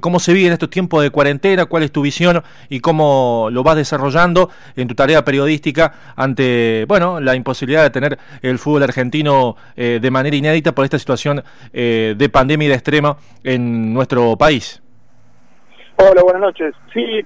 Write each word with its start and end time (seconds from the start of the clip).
cómo 0.00 0.18
se 0.18 0.32
vive 0.32 0.48
en 0.48 0.52
estos 0.52 0.70
tiempos 0.70 1.02
de 1.02 1.10
cuarentena, 1.10 1.66
cuál 1.66 1.82
es 1.82 1.92
tu 1.92 2.02
visión 2.02 2.42
y 2.68 2.80
cómo 2.80 3.48
lo 3.50 3.62
vas 3.62 3.76
desarrollando 3.76 4.50
en 4.76 4.88
tu 4.88 4.94
tarea 4.94 5.24
periodística 5.24 5.92
ante, 6.16 6.84
bueno, 6.88 7.20
la 7.20 7.34
imposibilidad 7.34 7.82
de 7.82 7.90
tener 7.90 8.18
el 8.42 8.58
fútbol 8.58 8.82
argentino 8.82 9.56
de 9.76 10.10
manera 10.10 10.36
inédita 10.36 10.72
por 10.72 10.84
esta 10.84 10.98
situación 10.98 11.42
de 11.72 12.30
pandemia 12.32 12.66
y 12.66 12.68
de 12.68 12.74
extrema 12.74 13.16
en 13.42 13.92
nuestro 13.92 14.36
país. 14.36 14.82
Hola, 15.96 16.22
buenas 16.22 16.42
noches. 16.42 16.74
Sí, 16.92 17.24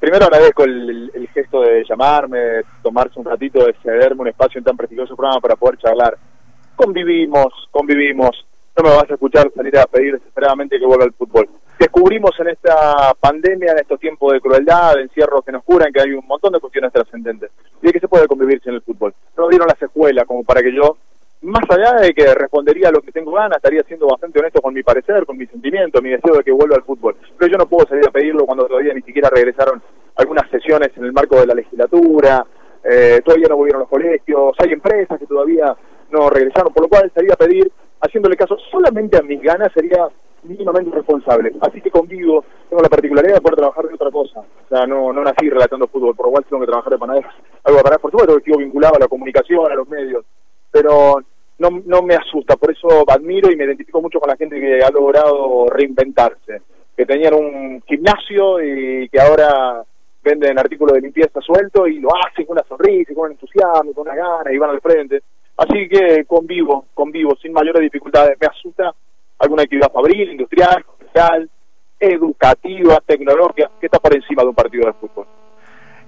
primero 0.00 0.24
agradezco 0.24 0.64
el, 0.64 1.10
el, 1.14 1.28
gesto 1.28 1.60
de 1.60 1.84
llamarme, 1.88 2.62
tomarse 2.82 3.18
un 3.18 3.26
ratito, 3.26 3.64
de 3.64 3.74
cederme 3.82 4.22
un 4.22 4.28
espacio 4.28 4.58
en 4.58 4.64
tan 4.64 4.76
prestigioso 4.76 5.14
programa 5.14 5.40
para 5.40 5.56
poder 5.56 5.78
charlar. 5.78 6.16
Convivimos, 6.76 7.52
convivimos. 7.70 8.44
No 8.76 8.82
me 8.82 8.96
vas 8.96 9.10
a 9.10 9.14
escuchar 9.14 9.50
salir 9.54 9.78
a 9.78 9.86
pedir 9.86 10.14
desesperadamente 10.14 10.78
que 10.78 10.86
vuelva 10.86 11.04
al 11.04 11.12
fútbol. 11.12 11.48
Descubrimos 11.78 12.32
en 12.40 12.48
esta 12.48 13.14
pandemia, 13.20 13.72
en 13.72 13.78
estos 13.78 14.00
tiempos 14.00 14.32
de 14.32 14.40
crueldad, 14.40 14.94
de 14.94 15.02
encierros 15.02 15.44
que 15.44 15.52
nos 15.52 15.62
curan, 15.64 15.92
que 15.92 16.00
hay 16.00 16.12
un 16.12 16.26
montón 16.26 16.52
de 16.52 16.60
cuestiones 16.60 16.92
trascendentes 16.92 17.50
y 17.82 17.86
de 17.86 17.92
que 17.92 18.00
se 18.00 18.08
puede 18.08 18.26
convivir 18.26 18.60
sin 18.62 18.74
el 18.74 18.82
fútbol. 18.82 19.14
No 19.36 19.48
dieron 19.48 19.68
la 19.68 19.76
secuela 19.76 20.24
como 20.24 20.44
para 20.44 20.60
que 20.60 20.74
yo 20.74 20.96
más 21.44 21.64
allá 21.68 22.00
de 22.00 22.14
que 22.14 22.34
respondería 22.34 22.88
a 22.88 22.92
lo 22.92 23.02
que 23.02 23.12
tengo 23.12 23.32
ganas, 23.32 23.58
estaría 23.58 23.82
siendo 23.82 24.06
bastante 24.06 24.40
honesto 24.40 24.62
con 24.62 24.72
mi 24.72 24.82
parecer, 24.82 25.26
con 25.26 25.36
mi 25.36 25.46
sentimiento, 25.46 26.00
mi 26.00 26.10
deseo 26.10 26.36
de 26.36 26.42
que 26.42 26.50
vuelva 26.50 26.76
al 26.76 26.84
fútbol. 26.84 27.16
Pero 27.38 27.52
yo 27.52 27.58
no 27.58 27.68
puedo 27.68 27.86
salir 27.86 28.08
a 28.08 28.10
pedirlo 28.10 28.46
cuando 28.46 28.66
todavía 28.66 28.94
ni 28.94 29.02
siquiera 29.02 29.28
regresaron 29.28 29.82
algunas 30.16 30.48
sesiones 30.50 30.90
en 30.96 31.04
el 31.04 31.12
marco 31.12 31.38
de 31.38 31.46
la 31.46 31.54
legislatura, 31.54 32.46
eh, 32.82 33.20
todavía 33.22 33.48
no 33.48 33.56
volvieron 33.56 33.80
los 33.80 33.90
colegios, 33.90 34.54
hay 34.58 34.72
empresas 34.72 35.18
que 35.18 35.26
todavía 35.26 35.76
no 36.10 36.30
regresaron, 36.30 36.72
por 36.72 36.84
lo 36.84 36.88
cual 36.88 37.12
salir 37.14 37.32
a 37.32 37.36
pedir, 37.36 37.70
haciéndole 38.00 38.36
caso 38.36 38.56
solamente 38.70 39.16
a 39.16 39.22
mis 39.22 39.40
ganas, 39.40 39.72
sería 39.72 40.08
mínimamente 40.44 40.94
responsable. 40.94 41.52
Así 41.60 41.80
que 41.80 41.90
convivo, 41.90 42.44
tengo 42.68 42.82
la 42.82 42.88
particularidad 42.88 43.36
de 43.36 43.40
poder 43.40 43.56
trabajar 43.56 43.86
de 43.86 43.94
otra 43.94 44.10
cosa. 44.10 44.40
O 44.40 44.68
sea, 44.68 44.86
no, 44.86 45.12
no 45.12 45.22
nací 45.22 45.48
relatando 45.48 45.88
fútbol, 45.88 46.14
por 46.14 46.26
lo 46.26 46.32
cual 46.32 46.44
tengo 46.44 46.60
que 46.60 46.68
trabajar 46.68 46.92
de 46.92 46.98
panadero. 46.98 47.28
Algo 47.64 47.80
para 47.80 47.98
por 47.98 48.10
supuesto 48.10 48.36
que 48.36 48.44
sigo 48.44 48.58
vinculado 48.58 48.96
a 48.96 49.00
la 49.00 49.08
comunicación, 49.08 49.70
a 49.70 49.74
los 49.74 49.88
medios. 49.88 50.24
Pero 50.70 51.22
no, 51.58 51.68
no 51.84 52.02
me 52.02 52.14
asusta, 52.14 52.56
por 52.56 52.72
eso 52.72 52.88
admiro 53.08 53.50
y 53.50 53.56
me 53.56 53.64
identifico 53.64 54.00
mucho 54.00 54.20
con 54.20 54.28
la 54.28 54.36
gente 54.36 54.60
que 54.60 54.82
ha 54.82 54.90
logrado 54.90 55.66
reinventarse, 55.68 56.62
que 56.96 57.06
tenían 57.06 57.34
un 57.34 57.82
gimnasio 57.86 58.62
y 58.62 59.08
que 59.08 59.20
ahora 59.20 59.84
venden 60.22 60.58
artículos 60.58 60.94
de 60.94 61.02
limpieza 61.02 61.40
suelto 61.40 61.86
y 61.86 62.00
lo 62.00 62.08
hacen 62.16 62.46
con 62.46 62.56
una 62.56 62.66
sonrisa, 62.66 63.14
con 63.14 63.26
un 63.26 63.32
entusiasmo, 63.32 63.92
con 63.92 64.08
una 64.08 64.16
gana 64.16 64.52
y 64.52 64.58
van 64.58 64.70
al 64.70 64.80
frente. 64.80 65.22
Así 65.56 65.88
que 65.88 66.24
convivo, 66.26 66.86
convivo 66.94 67.36
sin 67.40 67.52
mayores 67.52 67.82
dificultades. 67.82 68.36
Me 68.40 68.46
asusta 68.46 68.94
alguna 69.38 69.62
actividad 69.62 69.92
fabril, 69.92 70.30
industrial, 70.30 70.84
comercial, 70.84 71.50
educativa, 71.98 73.00
tecnológica, 73.06 73.70
que 73.80 73.86
está 73.86 73.98
por 73.98 74.14
encima 74.14 74.42
de 74.42 74.48
un 74.48 74.54
partido 74.54 74.86
de 74.86 74.92
fútbol. 74.94 75.26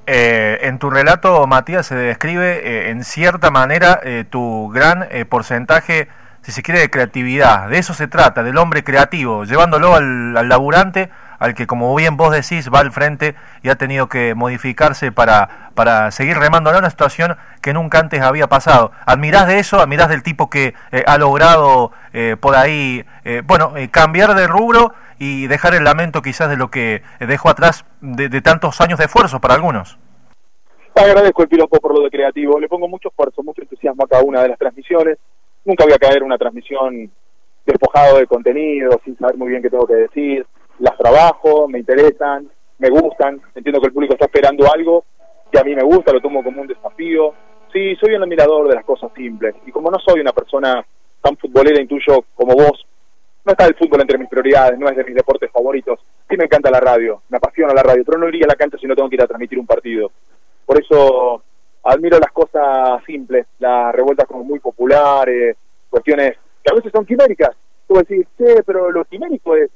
Eh, 0.07 0.59
en 0.63 0.79
tu 0.79 0.89
relato, 0.89 1.47
Matías, 1.49 1.87
se 1.87 1.97
describe 1.97 2.61
eh, 2.65 2.91
en 2.91 3.03
cierta 3.03 3.51
manera 3.51 4.01
eh, 4.05 4.25
tu 4.29 4.69
gran 4.73 5.09
porcentaje, 5.29 6.09
si 6.43 6.53
se 6.53 6.63
quiere, 6.63 6.81
de 6.81 6.91
creatividad. 6.91 7.69
De 7.69 7.79
eso 7.79 7.93
se 7.93 8.07
trata, 8.07 8.45
del 8.45 8.59
hombre 8.59 8.85
creativo, 8.85 9.45
llevándolo 9.45 9.95
al, 9.95 10.33
laburante, 10.49 11.11
al 11.39 11.55
que, 11.55 11.67
como 11.67 11.95
bien 11.95 12.17
vos 12.17 12.33
decís, 12.33 12.70
va 12.73 12.81
al 12.81 12.92
frente 12.92 13.34
y 13.62 13.69
ha 13.69 13.77
tenido 13.77 14.09
que 14.09 14.34
modificarse 14.34 15.12
para, 15.12 15.70
para 15.75 16.11
seguir 16.11 16.39
remando 16.39 16.70
en 16.70 16.77
una 16.77 16.91
situación 16.91 17.37
que 17.62 17.73
nunca 17.73 17.98
antes 17.98 18.23
había 18.23 18.48
pasado. 18.48 18.93
¿Admirás 19.05 19.47
de 19.47 19.59
eso? 19.59 19.81
¿Admirás 19.81 20.09
del 20.09 20.23
tipo 20.23 20.51
que 20.51 20.75
ha 21.06 21.19
logrado 21.19 21.93
por 22.41 22.56
ahí, 22.56 23.05
bueno, 23.45 23.75
cambiar 23.91 24.34
de 24.34 24.47
rubro? 24.47 24.95
y 25.19 25.47
dejar 25.47 25.75
el 25.75 25.84
lamento 25.84 26.23
quizás 26.23 26.48
de 26.48 26.56
lo 26.56 26.70
que 26.70 27.03
dejó 27.20 27.48
atrás 27.48 27.84
de, 28.00 28.28
tantos 28.41 28.81
años 28.81 28.99
de 28.99 29.06
esfuerzo 29.06 29.41
para 29.41 29.55
algunos. 29.55 29.99
Agradezco 30.94 31.43
el 31.43 31.49
piropo 31.49 31.78
por 31.78 31.94
lo 31.94 32.05
de 32.05 32.11
creativo, 32.11 32.59
le 32.59 32.69
pongo 32.69 32.88
mucho 32.88 33.09
esfuerzo, 33.09 33.43
mucho 33.43 33.62
entusiasmo 33.62 34.05
a 34.05 34.09
cada 34.09 34.22
una 34.22 34.43
de 34.43 34.49
las 34.49 34.59
transmisiones. 34.59 35.19
Nunca 35.65 35.84
voy 35.84 35.93
a 35.93 35.99
caer 35.99 36.22
una 36.22 36.38
transmisión 36.38 37.11
despojado 37.66 38.19
de 38.19 38.27
contenido, 38.27 38.99
sin 39.05 39.16
saber 39.19 39.37
muy 39.37 39.49
bien 39.49 39.62
qué 39.62 39.69
tengo 39.69 39.87
que 39.87 39.94
decir. 39.94 40.47
Las 40.78 40.97
trabajo, 40.97 41.69
me 41.69 41.78
interesan, 41.78 42.50
me 42.78 42.91
gustan, 42.91 43.41
entiendo 43.54 43.81
que 43.81 43.87
el 43.87 43.92
público 43.92 44.14
está 44.14 44.26
esperando 44.26 44.70
algo 44.70 45.04
que 45.50 45.59
a 45.59 45.64
mí 45.64 45.75
me 45.75 45.82
gusta, 45.82 46.12
lo 46.12 46.20
tomo 46.20 46.42
como 46.42 46.60
un 46.60 46.69
desafío. 46.69 47.34
Sí, 47.72 47.97
soy 47.97 48.14
un 48.14 48.22
admirador 48.22 48.69
de 48.69 48.75
las 48.75 48.84
cosas 48.84 49.10
simples 49.14 49.54
y 49.66 49.72
como 49.72 49.91
no 49.91 49.98
soy 49.98 50.20
una 50.20 50.32
persona 50.32 50.84
tan 51.22 51.37
futbolera 51.37 51.81
intuyo 51.81 52.25
como 52.34 52.54
vos, 52.54 52.87
no 53.44 53.53
está 53.53 53.66
el 53.66 53.76
fútbol 53.76 54.00
entre 54.00 54.19
mis 54.19 54.28
prioridades, 54.28 54.78
no 54.78 54.88
es 54.88 54.97
de 54.97 55.04
mis 55.04 55.14
deportes 55.14 55.50
favoritos. 55.53 56.00
Sí 56.28 56.37
me 56.37 56.44
encanta 56.44 56.70
la 56.70 56.81
radio, 56.81 57.22
me 57.28 57.37
apasiona 57.37 57.72
la 57.72 57.82
radio, 57.82 58.03
pero 58.04 58.19
no 58.19 58.28
iría 58.28 58.44
a 58.44 58.48
la 58.48 58.56
cancha 58.56 58.76
si 58.76 58.87
no 58.87 58.94
tengo 58.97 59.08
que 59.08 59.14
ir 59.14 59.22
a 59.22 59.26
transmitir 59.26 59.58
un 59.58 59.66
partido. 59.66 60.10
Por 60.64 60.82
eso 60.82 61.43
admiro 61.84 62.19
las 62.19 62.32
cosas 62.32 63.04
simples, 63.04 63.47
las 63.60 63.94
revueltas 63.94 64.26
como 64.26 64.43
muy 64.43 64.58
populares, 64.58 65.56
cuestiones 65.88 66.37
que 66.62 66.72
a 66.72 66.75
veces 66.75 66.91
son 66.93 67.06
quiméricas. 67.06 67.50
Tú 67.87 67.94
decir, 67.94 68.26
sí, 68.37 68.44
pero 68.66 68.91
lo 68.91 69.04
quimérico 69.04 69.54
es 69.54 69.70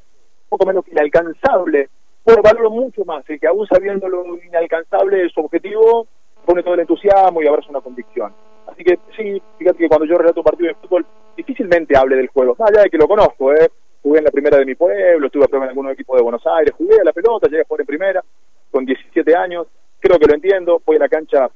poco 0.51 0.67
menos 0.67 0.87
inalcanzable. 0.89 1.89
Bueno, 2.25 2.43
valoro 2.43 2.71
mucho 2.71 3.05
más 3.07 3.25
el 3.31 3.41
que 3.41 3.47
aún 3.47 3.67
sabiendo 3.67 4.09
lo 4.09 4.37
inalcanzable 4.45 5.31
su 5.31 5.41
objetivo, 5.41 6.07
pone 6.45 6.63
todo 6.63 6.75
el 6.75 6.81
entusiasmo 6.81 7.41
y 7.41 7.47
abraza 7.47 7.71
una 7.71 7.81
convicción. 7.81 8.35
Así 8.67 8.85
que 8.85 8.99
sí, 9.17 9.41
fíjate 9.59 9.79
que 9.79 9.89
cuando 9.89 10.07
yo 10.07 10.19
relato 10.19 10.41
un 10.41 10.45
partido 10.45 10.69
de 10.69 10.75
fútbol, 10.75 11.07
difícilmente 11.37 11.97
hable 11.97 12.17
del 12.17 12.29
juego, 12.29 12.55
más 12.59 12.71
allá 12.71 12.83
de 12.83 12.91
que 12.91 12.99
lo 12.99 13.09
conozco, 13.09 13.53
¿eh? 13.55 13.71
jugué 14.03 14.19
en 14.19 14.25
la 14.25 14.31
primera 14.31 14.59
de 14.59 14.67
mi 14.67 14.75
pueblo, 14.75 15.27
estuve 15.27 15.47
en 15.51 15.63
algunos 15.63 15.93
equipos 15.93 16.17
de 16.17 16.23
Buenos 16.23 16.47
Aires, 16.47 16.75
jugué 16.77 17.01
a 17.01 17.05
la 17.05 17.13
pelota, 17.13 17.49
llegué 17.49 17.63
a 17.63 17.65
jugar 17.65 17.81
en 17.81 17.87
primera, 17.87 18.25
con 18.71 18.85
17 18.85 19.37
años, 19.37 19.67
creo 19.99 20.19
que 20.19 20.27
lo 20.27 20.35
entiendo, 20.35 20.81
fui 20.85 20.97
a 20.97 21.01
la 21.01 21.09
cancha 21.09 21.51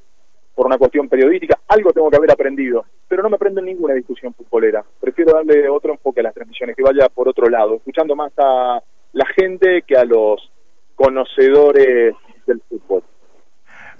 por 0.54 0.66
una 0.66 0.78
cuestión 0.78 1.08
periodística, 1.08 1.58
algo 1.68 1.92
tengo 1.92 2.10
que 2.10 2.16
haber 2.16 2.30
aprendido, 2.30 2.84
pero 3.08 3.22
no 3.22 3.30
me 3.30 3.36
aprendo 3.36 3.60
en 3.60 3.66
ninguna 3.66 3.94
discusión 3.94 4.32
futbolera, 4.34 4.84
prefiero 5.00 5.32
darle 5.32 5.68
otro 5.68 5.92
enfoque 5.92 6.20
a 6.20 6.24
las 6.24 6.34
transmisiones, 6.34 6.76
que 6.76 6.82
vaya 6.82 7.08
por 7.08 7.28
otro 7.28 7.48
lado, 7.48 7.76
escuchando 7.76 8.14
más 8.14 8.32
a 8.38 8.80
la 9.12 9.26
gente 9.26 9.82
que 9.82 9.96
a 9.96 10.04
los 10.04 10.50
conocedores 10.94 12.14
del 12.46 12.62
fútbol. 12.68 13.02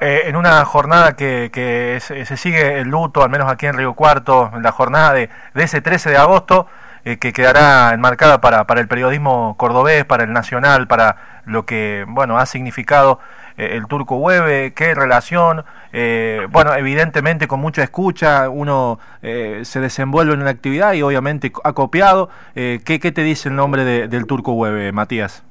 Eh, 0.01 0.23
en 0.27 0.37
una 0.37 0.65
jornada 0.65 1.15
que, 1.15 1.51
que 1.53 1.99
se, 2.01 2.37
sigue 2.37 2.81
el 2.81 2.89
luto, 2.89 3.23
al 3.23 3.31
menos 3.31 3.51
aquí 3.51 3.67
en 3.67 3.77
Río 3.77 3.95
Cuarto, 3.95 4.51
en 4.55 4.63
la 4.63 4.73
jornada 4.73 5.13
de, 5.13 5.31
ese 5.55 5.81
13 5.81 6.11
de 6.11 6.17
agosto, 6.17 6.67
eh, 7.05 7.19
que 7.19 7.33
quedará 7.33 7.95
enmarcada 7.95 8.41
para, 8.41 8.65
para 8.65 8.81
el 8.81 8.89
periodismo 8.89 9.57
cordobés, 9.57 10.05
para 10.05 10.25
el 10.25 10.33
nacional, 10.33 10.89
para 10.89 11.43
lo 11.47 11.65
que 11.65 12.05
bueno 12.09 12.39
ha 12.39 12.47
significado 12.47 13.19
eh, 13.19 13.44
el 13.57 13.87
turco 13.87 14.17
Hueve, 14.17 14.73
qué 14.75 14.95
relación, 14.95 15.65
bueno, 15.93 16.75
evidentemente 16.77 17.47
con 17.47 17.61
mucha 17.61 17.83
escucha, 17.83 18.49
uno 18.49 18.99
se 19.23 19.81
desenvuelve 19.81 20.35
en 20.35 20.45
la 20.45 20.51
actividad 20.51 20.95
y 20.95 21.03
obviamente 21.03 21.53
ha 21.63 21.73
copiado. 21.73 22.29
¿qué, 22.55 22.81
¿Qué 22.85 23.13
te 23.13 23.23
dice 23.23 23.49
el 23.49 23.57
nombre 23.57 23.85
de, 23.85 24.09
del 24.09 24.27
turco 24.27 24.53
Hueve, 24.53 24.93
Matías? 24.93 25.45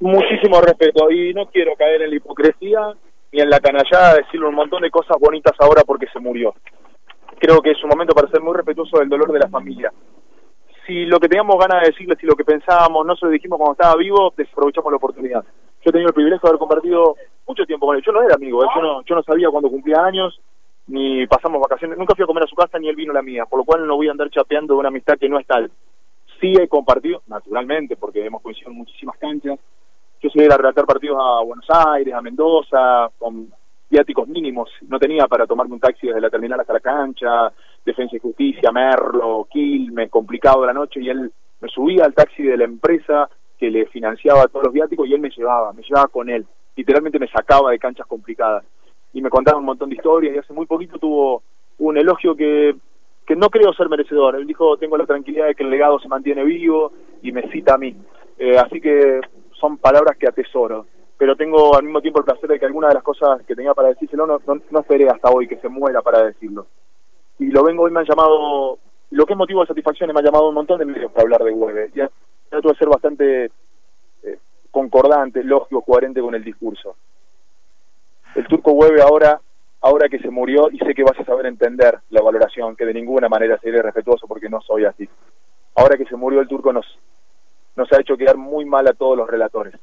Muchísimo 0.00 0.60
respeto 0.60 1.10
y 1.10 1.32
no 1.32 1.46
quiero 1.46 1.76
caer 1.76 2.02
en 2.02 2.10
la 2.10 2.16
hipocresía 2.16 2.80
y 3.30 3.40
en 3.40 3.48
la 3.50 3.58
canallada 3.58 4.14
decirle 4.14 4.46
un 4.46 4.54
montón 4.54 4.82
de 4.82 4.90
cosas 4.90 5.16
bonitas 5.18 5.54
ahora 5.58 5.82
porque 5.84 6.06
se 6.12 6.20
murió. 6.20 6.54
Creo 7.38 7.60
que 7.60 7.70
es 7.70 7.82
un 7.82 7.90
momento 7.90 8.14
para 8.14 8.28
ser 8.28 8.40
muy 8.40 8.54
respetuoso 8.54 8.98
del 8.98 9.08
dolor 9.08 9.32
de 9.32 9.38
la 9.38 9.48
familia. 9.48 9.92
Si 10.86 11.06
lo 11.06 11.18
que 11.18 11.28
teníamos 11.28 11.56
ganas 11.58 11.82
de 11.82 11.88
decirle, 11.88 12.16
si 12.20 12.26
lo 12.26 12.36
que 12.36 12.44
pensábamos 12.44 13.06
no 13.06 13.16
se 13.16 13.26
lo 13.26 13.32
dijimos 13.32 13.56
cuando 13.58 13.72
estaba 13.72 13.96
vivo, 13.96 14.32
desaprovechamos 14.36 14.92
la 14.92 14.98
oportunidad. 14.98 15.42
Yo 15.42 15.90
he 15.90 15.92
tenido 15.92 16.08
el 16.08 16.14
privilegio 16.14 16.42
de 16.42 16.48
haber 16.48 16.58
compartido 16.58 17.16
mucho 17.46 17.64
tiempo 17.64 17.86
con 17.86 17.96
él. 17.96 18.02
Yo 18.04 18.12
no 18.12 18.22
era 18.22 18.34
amigo, 18.34 18.64
¿eh? 18.64 18.68
yo, 18.74 18.82
no, 18.82 19.02
yo 19.04 19.14
no 19.14 19.22
sabía 19.22 19.50
cuándo 19.50 19.70
cumplía 19.70 20.04
años, 20.04 20.40
ni 20.86 21.26
pasamos 21.26 21.60
vacaciones. 21.60 21.98
Nunca 21.98 22.14
fui 22.14 22.24
a 22.24 22.26
comer 22.26 22.44
a 22.44 22.48
su 22.48 22.56
casa, 22.56 22.78
ni 22.78 22.88
él 22.88 22.96
vino 22.96 23.12
a 23.12 23.14
la 23.14 23.22
mía, 23.22 23.46
por 23.46 23.58
lo 23.58 23.64
cual 23.64 23.86
no 23.86 23.96
voy 23.96 24.08
a 24.08 24.12
andar 24.12 24.30
chapeando 24.30 24.74
de 24.74 24.80
una 24.80 24.88
amistad 24.88 25.18
que 25.18 25.28
no 25.28 25.38
es 25.38 25.46
tal. 25.46 25.70
Sí 26.40 26.54
he 26.60 26.68
compartido, 26.68 27.22
naturalmente, 27.26 27.96
porque 27.96 28.24
hemos 28.24 28.42
coincidido 28.42 28.72
en 28.72 28.78
muchísimas 28.78 29.16
canchas, 29.18 29.58
yo 30.24 30.30
soy 30.30 30.46
a 30.46 30.56
relatar 30.56 30.86
partidos 30.86 31.18
a 31.20 31.44
Buenos 31.44 31.66
Aires, 31.68 32.14
a 32.14 32.22
Mendoza, 32.22 33.10
con 33.18 33.52
viáticos 33.90 34.26
mínimos. 34.26 34.70
No 34.88 34.98
tenía 34.98 35.26
para 35.26 35.46
tomarme 35.46 35.74
un 35.74 35.80
taxi 35.80 36.06
desde 36.06 36.20
la 36.20 36.30
terminal 36.30 36.58
hasta 36.58 36.72
la 36.72 36.80
cancha, 36.80 37.52
Defensa 37.84 38.16
y 38.16 38.20
Justicia, 38.20 38.72
Merlo, 38.72 39.46
Quilmes, 39.50 40.10
complicado 40.10 40.62
de 40.62 40.68
la 40.68 40.72
noche, 40.72 41.00
y 41.02 41.10
él 41.10 41.30
me 41.60 41.68
subía 41.68 42.06
al 42.06 42.14
taxi 42.14 42.42
de 42.42 42.56
la 42.56 42.64
empresa 42.64 43.28
que 43.58 43.70
le 43.70 43.84
financiaba 43.86 44.48
todos 44.48 44.64
los 44.64 44.72
viáticos 44.72 45.06
y 45.06 45.12
él 45.12 45.20
me 45.20 45.28
llevaba, 45.28 45.74
me 45.74 45.82
llevaba 45.82 46.08
con 46.08 46.30
él. 46.30 46.46
Literalmente 46.76 47.18
me 47.18 47.28
sacaba 47.28 47.70
de 47.70 47.78
canchas 47.78 48.06
complicadas. 48.06 48.64
Y 49.12 49.22
me 49.22 49.30
contaba 49.30 49.58
un 49.58 49.64
montón 49.64 49.90
de 49.90 49.96
historias 49.96 50.34
y 50.34 50.38
hace 50.38 50.52
muy 50.52 50.66
poquito 50.66 50.98
tuvo 50.98 51.42
un 51.78 51.96
elogio 51.96 52.34
que, 52.34 52.74
que 53.26 53.36
no 53.36 53.48
creo 53.48 53.72
ser 53.72 53.88
merecedor. 53.88 54.36
Él 54.36 54.46
dijo, 54.46 54.76
tengo 54.76 54.96
la 54.96 55.06
tranquilidad 55.06 55.46
de 55.46 55.54
que 55.54 55.62
el 55.62 55.70
legado 55.70 55.98
se 55.98 56.08
mantiene 56.08 56.44
vivo 56.44 56.92
y 57.22 57.32
me 57.32 57.48
cita 57.50 57.74
a 57.74 57.78
mí. 57.78 57.96
Eh, 58.38 58.58
así 58.58 58.80
que 58.80 59.20
son 59.52 59.78
palabras 59.78 60.16
que 60.18 60.28
atesoro, 60.28 60.86
pero 61.16 61.36
tengo 61.36 61.76
al 61.76 61.84
mismo 61.84 62.00
tiempo 62.00 62.18
el 62.18 62.24
placer 62.24 62.50
de 62.50 62.58
que 62.58 62.66
alguna 62.66 62.88
de 62.88 62.94
las 62.94 63.02
cosas 63.02 63.42
que 63.46 63.54
tenía 63.54 63.72
para 63.74 63.88
decírselo 63.88 64.26
no, 64.26 64.40
no, 64.46 64.80
esperé 64.80 65.08
hasta 65.08 65.30
hoy 65.30 65.46
que 65.46 65.58
se 65.58 65.68
muera 65.68 66.02
para 66.02 66.24
decirlo. 66.24 66.66
Y 67.38 67.46
lo 67.46 67.64
vengo 67.64 67.84
hoy, 67.84 67.90
me 67.90 68.00
han 68.00 68.06
llamado, 68.06 68.78
lo 69.10 69.26
que 69.26 69.32
es 69.32 69.38
motivo 69.38 69.60
de 69.60 69.68
satisfacción, 69.68 70.10
me 70.12 70.20
ha 70.20 70.24
llamado 70.24 70.48
un 70.48 70.54
montón 70.54 70.78
de 70.78 70.84
medios 70.84 71.12
para 71.12 71.22
hablar 71.22 71.44
de 71.44 71.52
Hueve. 71.52 71.90
Y 71.94 72.00
trato 72.50 72.68
de 72.68 72.74
ser 72.74 72.88
bastante 72.88 73.50
concordante, 74.74 75.44
lógico, 75.44 75.82
coherente 75.82 76.20
con 76.20 76.34
el 76.34 76.42
discurso. 76.42 76.96
El 78.34 78.46
turco 78.48 78.72
Hueve 78.72 79.00
ahora, 79.00 79.40
ahora 79.80 80.08
que 80.08 80.18
se 80.18 80.28
murió, 80.28 80.68
y 80.72 80.78
sé 80.78 80.94
que 80.94 81.04
vas 81.04 81.18
a 81.18 81.24
saber 81.24 81.46
entender 81.46 82.00
la 82.10 82.20
valoración, 82.20 82.74
que 82.74 82.84
de 82.84 82.92
ninguna 82.92 83.28
manera 83.28 83.56
seré 83.60 83.80
respetuoso 83.80 84.26
porque 84.26 84.48
no 84.48 84.60
soy 84.60 84.84
así. 84.84 85.08
Ahora 85.76 85.96
que 85.96 86.04
se 86.06 86.16
murió 86.16 86.40
el 86.40 86.48
turco 86.48 86.72
nos, 86.72 86.86
nos 87.76 87.92
ha 87.92 88.00
hecho 88.00 88.16
quedar 88.16 88.36
muy 88.36 88.64
mal 88.64 88.88
a 88.88 88.94
todos 88.94 89.16
los 89.16 89.30
relatores. 89.30 89.74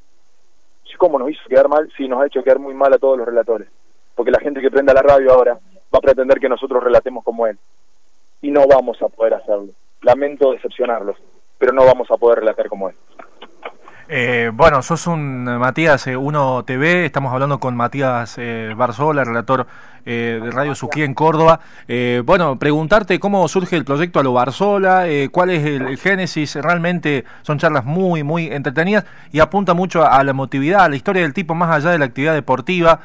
¿Cómo 0.98 1.18
nos 1.18 1.30
hizo 1.30 1.48
quedar 1.48 1.68
mal? 1.68 1.90
Sí, 1.96 2.06
nos 2.06 2.22
ha 2.22 2.26
hecho 2.26 2.44
quedar 2.44 2.58
muy 2.58 2.74
mal 2.74 2.92
a 2.92 2.98
todos 2.98 3.16
los 3.16 3.26
relatores. 3.26 3.66
Porque 4.14 4.30
la 4.30 4.40
gente 4.40 4.60
que 4.60 4.70
prenda 4.70 4.92
la 4.92 5.02
radio 5.02 5.32
ahora 5.32 5.54
va 5.54 5.98
a 5.98 6.00
pretender 6.00 6.38
que 6.38 6.48
nosotros 6.48 6.84
relatemos 6.84 7.24
como 7.24 7.46
él. 7.46 7.58
Y 8.42 8.50
no 8.50 8.66
vamos 8.68 9.00
a 9.00 9.08
poder 9.08 9.34
hacerlo. 9.34 9.72
Lamento 10.02 10.52
decepcionarlos, 10.52 11.16
pero 11.58 11.72
no 11.72 11.84
vamos 11.84 12.10
a 12.10 12.16
poder 12.16 12.40
relatar 12.40 12.68
como 12.68 12.90
él. 12.90 12.94
Eh, 14.14 14.50
bueno, 14.52 14.82
sos 14.82 15.06
un 15.06 15.44
Matías 15.44 16.06
eh, 16.06 16.18
Uno 16.18 16.64
TV, 16.66 17.06
estamos 17.06 17.32
hablando 17.32 17.58
con 17.58 17.74
Matías 17.74 18.34
eh, 18.36 18.74
Barzola, 18.76 19.24
relator 19.24 19.66
eh, 20.04 20.38
de 20.42 20.50
Radio 20.50 20.74
Suquía 20.74 21.06
en 21.06 21.14
Córdoba. 21.14 21.60
bueno, 22.22 22.58
preguntarte 22.58 23.18
cómo 23.18 23.48
surge 23.48 23.74
el 23.74 23.86
proyecto 23.86 24.20
a 24.20 24.22
lo 24.22 24.34
Barzola, 24.34 25.06
cuál 25.30 25.48
es 25.48 25.64
el, 25.64 25.96
génesis, 25.96 26.56
realmente 26.56 27.24
son 27.40 27.58
charlas 27.58 27.86
muy, 27.86 28.22
muy 28.22 28.48
entretenidas 28.48 29.06
y 29.32 29.40
apunta 29.40 29.72
mucho 29.72 30.06
a, 30.06 30.22
la 30.22 30.32
emotividad, 30.32 30.84
a 30.84 30.90
la 30.90 30.96
historia 30.96 31.22
del 31.22 31.32
tipo 31.32 31.54
más 31.54 31.74
allá 31.74 31.90
de 31.90 31.98
la 31.98 32.04
actividad 32.04 32.34
deportiva, 32.34 33.00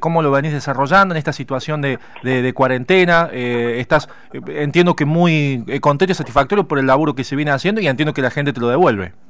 cómo 0.00 0.22
lo 0.22 0.30
venís 0.30 0.54
desarrollando 0.54 1.12
en 1.14 1.18
esta 1.18 1.34
situación 1.34 1.82
de, 1.82 1.98
de 2.22 2.52
cuarentena. 2.54 3.28
estás, 3.30 4.08
entiendo 4.32 4.96
que 4.96 5.04
muy 5.04 5.66
contento 5.82 6.12
y 6.12 6.14
satisfactorio 6.14 6.66
por 6.66 6.78
el 6.78 6.86
laburo 6.86 7.14
que 7.14 7.24
se 7.24 7.36
viene 7.36 7.50
haciendo 7.50 7.82
y 7.82 7.88
entiendo 7.88 8.14
que 8.14 8.22
la 8.22 8.30
gente 8.30 8.54
te 8.54 8.60
lo 8.60 8.70
devuelve. 8.70 9.25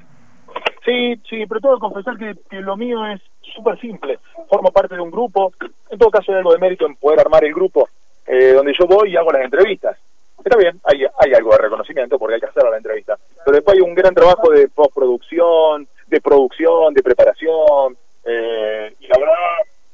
Sí, 0.86 1.20
sí, 1.28 1.44
pero 1.48 1.60
tengo 1.60 1.74
que 1.74 1.80
confesar 1.80 2.16
que, 2.16 2.60
lo 2.60 2.76
mío 2.76 3.04
es 3.06 3.20
súper 3.56 3.78
simple. 3.80 4.20
Formo 4.48 4.70
parte 4.70 4.94
de 4.94 5.00
un 5.00 5.10
grupo. 5.10 5.52
En 5.90 5.98
todo 5.98 6.10
caso 6.10 6.30
hay 6.30 6.38
algo 6.38 6.52
de 6.52 6.60
mérito 6.60 6.86
en 6.86 6.94
poder 6.94 7.18
armar 7.18 7.44
el 7.44 7.52
grupo 7.52 7.88
eh, 8.24 8.52
donde 8.52 8.72
yo 8.78 8.86
voy 8.86 9.10
y 9.12 9.16
hago 9.16 9.32
las 9.32 9.42
entrevistas. 9.42 9.98
Está 10.38 10.56
bien, 10.56 10.80
hay, 10.84 11.04
hay 11.18 11.34
algo 11.34 11.50
de 11.50 11.58
reconocimiento 11.58 12.20
porque 12.20 12.34
hay 12.34 12.40
que 12.40 12.46
hacer 12.46 12.62
la 12.70 12.76
entrevista. 12.76 13.18
Pero 13.44 13.56
después 13.56 13.76
hay 13.76 13.80
un 13.80 13.96
gran 13.96 14.14
trabajo 14.14 14.48
de 14.52 14.68
postproducción, 14.68 15.88
de 16.06 16.20
producción, 16.20 16.94
de 16.94 17.02
preparación. 17.02 17.96
Eh, 18.24 18.94
y 19.00 19.08
la 19.08 19.18
verdad, 19.18 19.34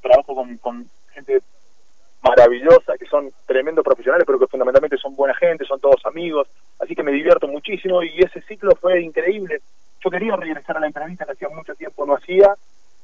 trabajo 0.03 0.35
con, 0.35 0.59
con 0.59 0.87
gente 1.15 1.41
maravillosa, 2.23 2.99
que 2.99 3.06
son 3.06 3.31
tremendos 3.47 3.83
profesionales, 3.83 4.27
pero 4.27 4.38
que 4.38 4.47
fundamentalmente 4.47 4.99
son 4.99 5.17
buena 5.17 5.35
gente, 5.37 5.65
son 5.65 5.81
todos 5.81 6.05
amigos. 6.05 6.49
Así 6.79 6.95
que 6.95 7.03
me 7.03 7.12
divierto 7.12 7.49
muchísimo 7.49 8.03
y 8.03 8.19
ese 8.19 8.43
ciclo 8.43 8.77
fue 8.77 9.00
increíble 9.00 9.62
yo 10.02 10.10
quería 10.10 10.37
regresar 10.37 10.76
a 10.76 10.81
la 10.81 10.87
entrevista 10.87 11.25
que 11.25 11.32
hacía 11.32 11.49
mucho 11.49 11.75
tiempo 11.75 12.04
no 12.04 12.14
hacía, 12.14 12.54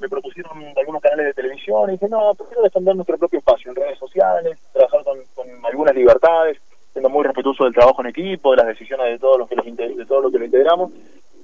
me 0.00 0.08
propusieron 0.08 0.52
algunos 0.76 1.02
canales 1.02 1.26
de 1.26 1.34
televisión 1.34 1.88
y 1.88 1.92
dije, 1.92 2.08
no, 2.08 2.34
prefiero 2.34 2.62
defender 2.62 2.94
nuestro 2.94 3.18
propio 3.18 3.38
espacio 3.38 3.70
en 3.70 3.76
redes 3.76 3.98
sociales, 3.98 4.58
trabajar 4.72 5.02
con, 5.04 5.18
algunas 5.64 5.94
libertades, 5.94 6.58
siendo 6.92 7.08
muy 7.08 7.24
respetuoso 7.24 7.64
del 7.64 7.74
trabajo 7.74 8.00
en 8.02 8.08
equipo, 8.08 8.52
de 8.52 8.58
las 8.58 8.66
decisiones 8.66 9.06
de 9.06 9.18
todos 9.18 9.38
los 9.38 9.48
que, 9.48 9.56
los 9.56 9.64
de 9.64 10.06
todo 10.06 10.22
lo 10.22 10.30
que 10.30 10.38
lo 10.38 10.44
integramos, 10.44 10.92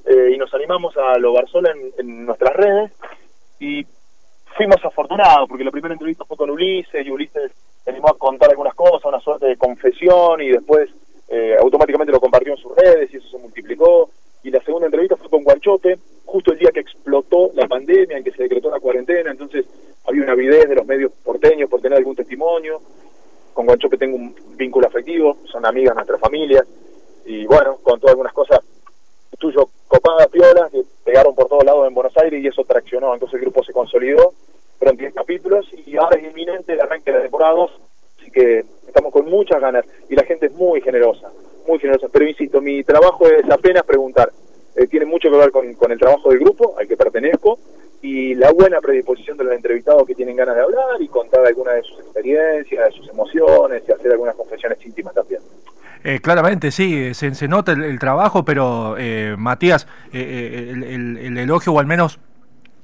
eh, 0.06 0.32
y 0.34 0.38
nos 0.38 0.52
animamos 0.54 0.96
a 0.96 1.18
lo 1.18 1.32
Barzola 1.32 1.72
en, 1.72 1.92
en 1.98 2.26
nuestras 2.26 2.54
redes, 2.54 2.92
y 3.58 3.84
fuimos 4.56 4.84
afortunados, 4.84 5.48
porque 5.48 5.64
la 5.64 5.70
primera 5.70 5.94
entrevista 5.94 6.24
fue 6.24 6.36
con 6.36 6.50
Ulises, 6.50 7.04
y 7.04 7.10
Ulises 7.10 7.52
se 7.84 7.90
animó 7.90 8.08
a 8.08 8.18
contar 8.18 8.50
algunas 8.50 8.74
cosas, 8.74 9.04
una 9.04 9.20
suerte 9.20 9.46
de 9.46 9.56
confesión, 9.56 10.40
y 10.40 10.50
después 10.50 10.90
eh, 11.28 11.56
automáticamente 11.58 12.12
lo 12.12 12.20
compartió 12.20 12.52
en 12.52 12.58
sus 12.58 12.74
redes, 12.76 13.12
y 13.12 13.16
eso 13.16 13.28
se 13.28 13.38
multiplicó, 13.38 14.10
y 14.44 14.50
la 14.50 14.60
segunda 14.60 14.86
entrevista 14.86 15.16
fue 15.16 15.30
con 15.30 15.42
Guanchope, 15.42 15.98
justo 16.26 16.52
el 16.52 16.58
día 16.58 16.70
que 16.70 16.80
explotó 16.80 17.50
la 17.54 17.66
pandemia, 17.66 18.18
en 18.18 18.24
que 18.24 18.30
se 18.30 18.42
decretó 18.42 18.70
la 18.70 18.78
cuarentena, 18.78 19.30
entonces 19.30 19.64
había 20.04 20.22
una 20.22 20.32
avidez 20.32 20.68
de 20.68 20.74
los 20.74 20.86
medios 20.86 21.12
porteños 21.24 21.70
por 21.70 21.80
tener 21.80 21.96
algún 21.96 22.14
testimonio. 22.14 22.80
Con 23.54 23.64
Guanchope 23.64 23.96
tengo 23.96 24.16
un 24.16 24.34
vínculo 24.54 24.86
afectivo, 24.86 25.38
son 25.50 25.64
amigas 25.64 25.94
nuestras 25.94 26.20
familias, 26.20 26.66
y 27.24 27.46
bueno, 27.46 27.78
con 27.82 27.98
todas 27.98 28.12
algunas 28.12 28.34
cosas 28.34 28.60
tuyo 29.38 29.70
copadas, 29.88 30.28
piolas, 30.28 30.70
que 30.70 30.82
pegaron 31.04 31.34
por 31.34 31.48
todos 31.48 31.64
lados 31.64 31.88
en 31.88 31.94
Buenos 31.94 32.16
Aires 32.18 32.42
y 32.42 32.46
eso 32.46 32.64
traccionó, 32.64 33.14
entonces 33.14 33.36
el 33.36 33.40
grupo 33.40 33.64
se 33.64 33.72
consolidó, 33.72 34.34
fueron 34.78 34.98
10 34.98 35.14
capítulos 35.14 35.66
y 35.86 35.96
ahora 35.96 36.18
es 36.18 36.24
inminente 36.24 36.74
el 36.74 36.80
arranque 36.82 37.10
de 37.10 37.16
la 37.16 37.22
temporada 37.22 37.54
2, 37.54 37.70
así 38.20 38.30
que 38.30 38.64
estamos 38.86 39.10
con 39.10 39.24
muchas 39.24 39.58
ganas 39.58 39.86
y 40.10 40.14
la 40.14 40.24
gente 40.24 40.46
es 40.46 40.52
muy 40.52 40.82
generosa 40.82 41.30
muy 41.66 41.78
generosa. 41.78 42.08
Pero 42.12 42.28
insisto, 42.28 42.60
mi 42.60 42.82
trabajo 42.84 43.26
es 43.26 43.48
apenas 43.50 43.82
preguntar. 43.84 44.30
Eh, 44.76 44.86
tiene 44.86 45.06
mucho 45.06 45.30
que 45.30 45.36
ver 45.36 45.50
con, 45.50 45.92
el 45.92 45.98
trabajo 45.98 46.30
del 46.30 46.40
grupo 46.40 46.74
al 46.78 46.88
que 46.88 46.96
pertenezco 46.96 47.58
y 48.02 48.34
la 48.34 48.52
buena 48.52 48.80
predisposición 48.80 49.36
de 49.36 49.44
los 49.44 49.54
entrevistados 49.54 50.06
que 50.06 50.14
tienen 50.14 50.36
ganas 50.36 50.56
de 50.56 50.62
hablar 50.62 51.00
y 51.00 51.08
contar 51.08 51.46
algunas 51.46 51.76
de 51.76 51.82
sus 51.82 52.00
experiencias, 52.00 52.86
de 52.86 52.92
sus 52.92 53.08
emociones 53.08 53.82
y 53.88 53.92
hacer 53.92 54.10
algunas 54.12 54.34
confesiones 54.34 54.84
íntimas 54.84 55.14
también. 55.14 55.40
Eh, 56.02 56.20
claramente, 56.20 56.70
sí, 56.70 57.14
se, 57.14 57.34
se 57.34 57.48
nota 57.48 57.72
el, 57.72 57.98
trabajo, 57.98 58.44
pero 58.44 58.96
eh, 58.98 59.36
Matías, 59.38 59.86
el, 60.12 61.38
elogio 61.38 61.72
o 61.72 61.78
al 61.78 61.86
menos 61.86 62.18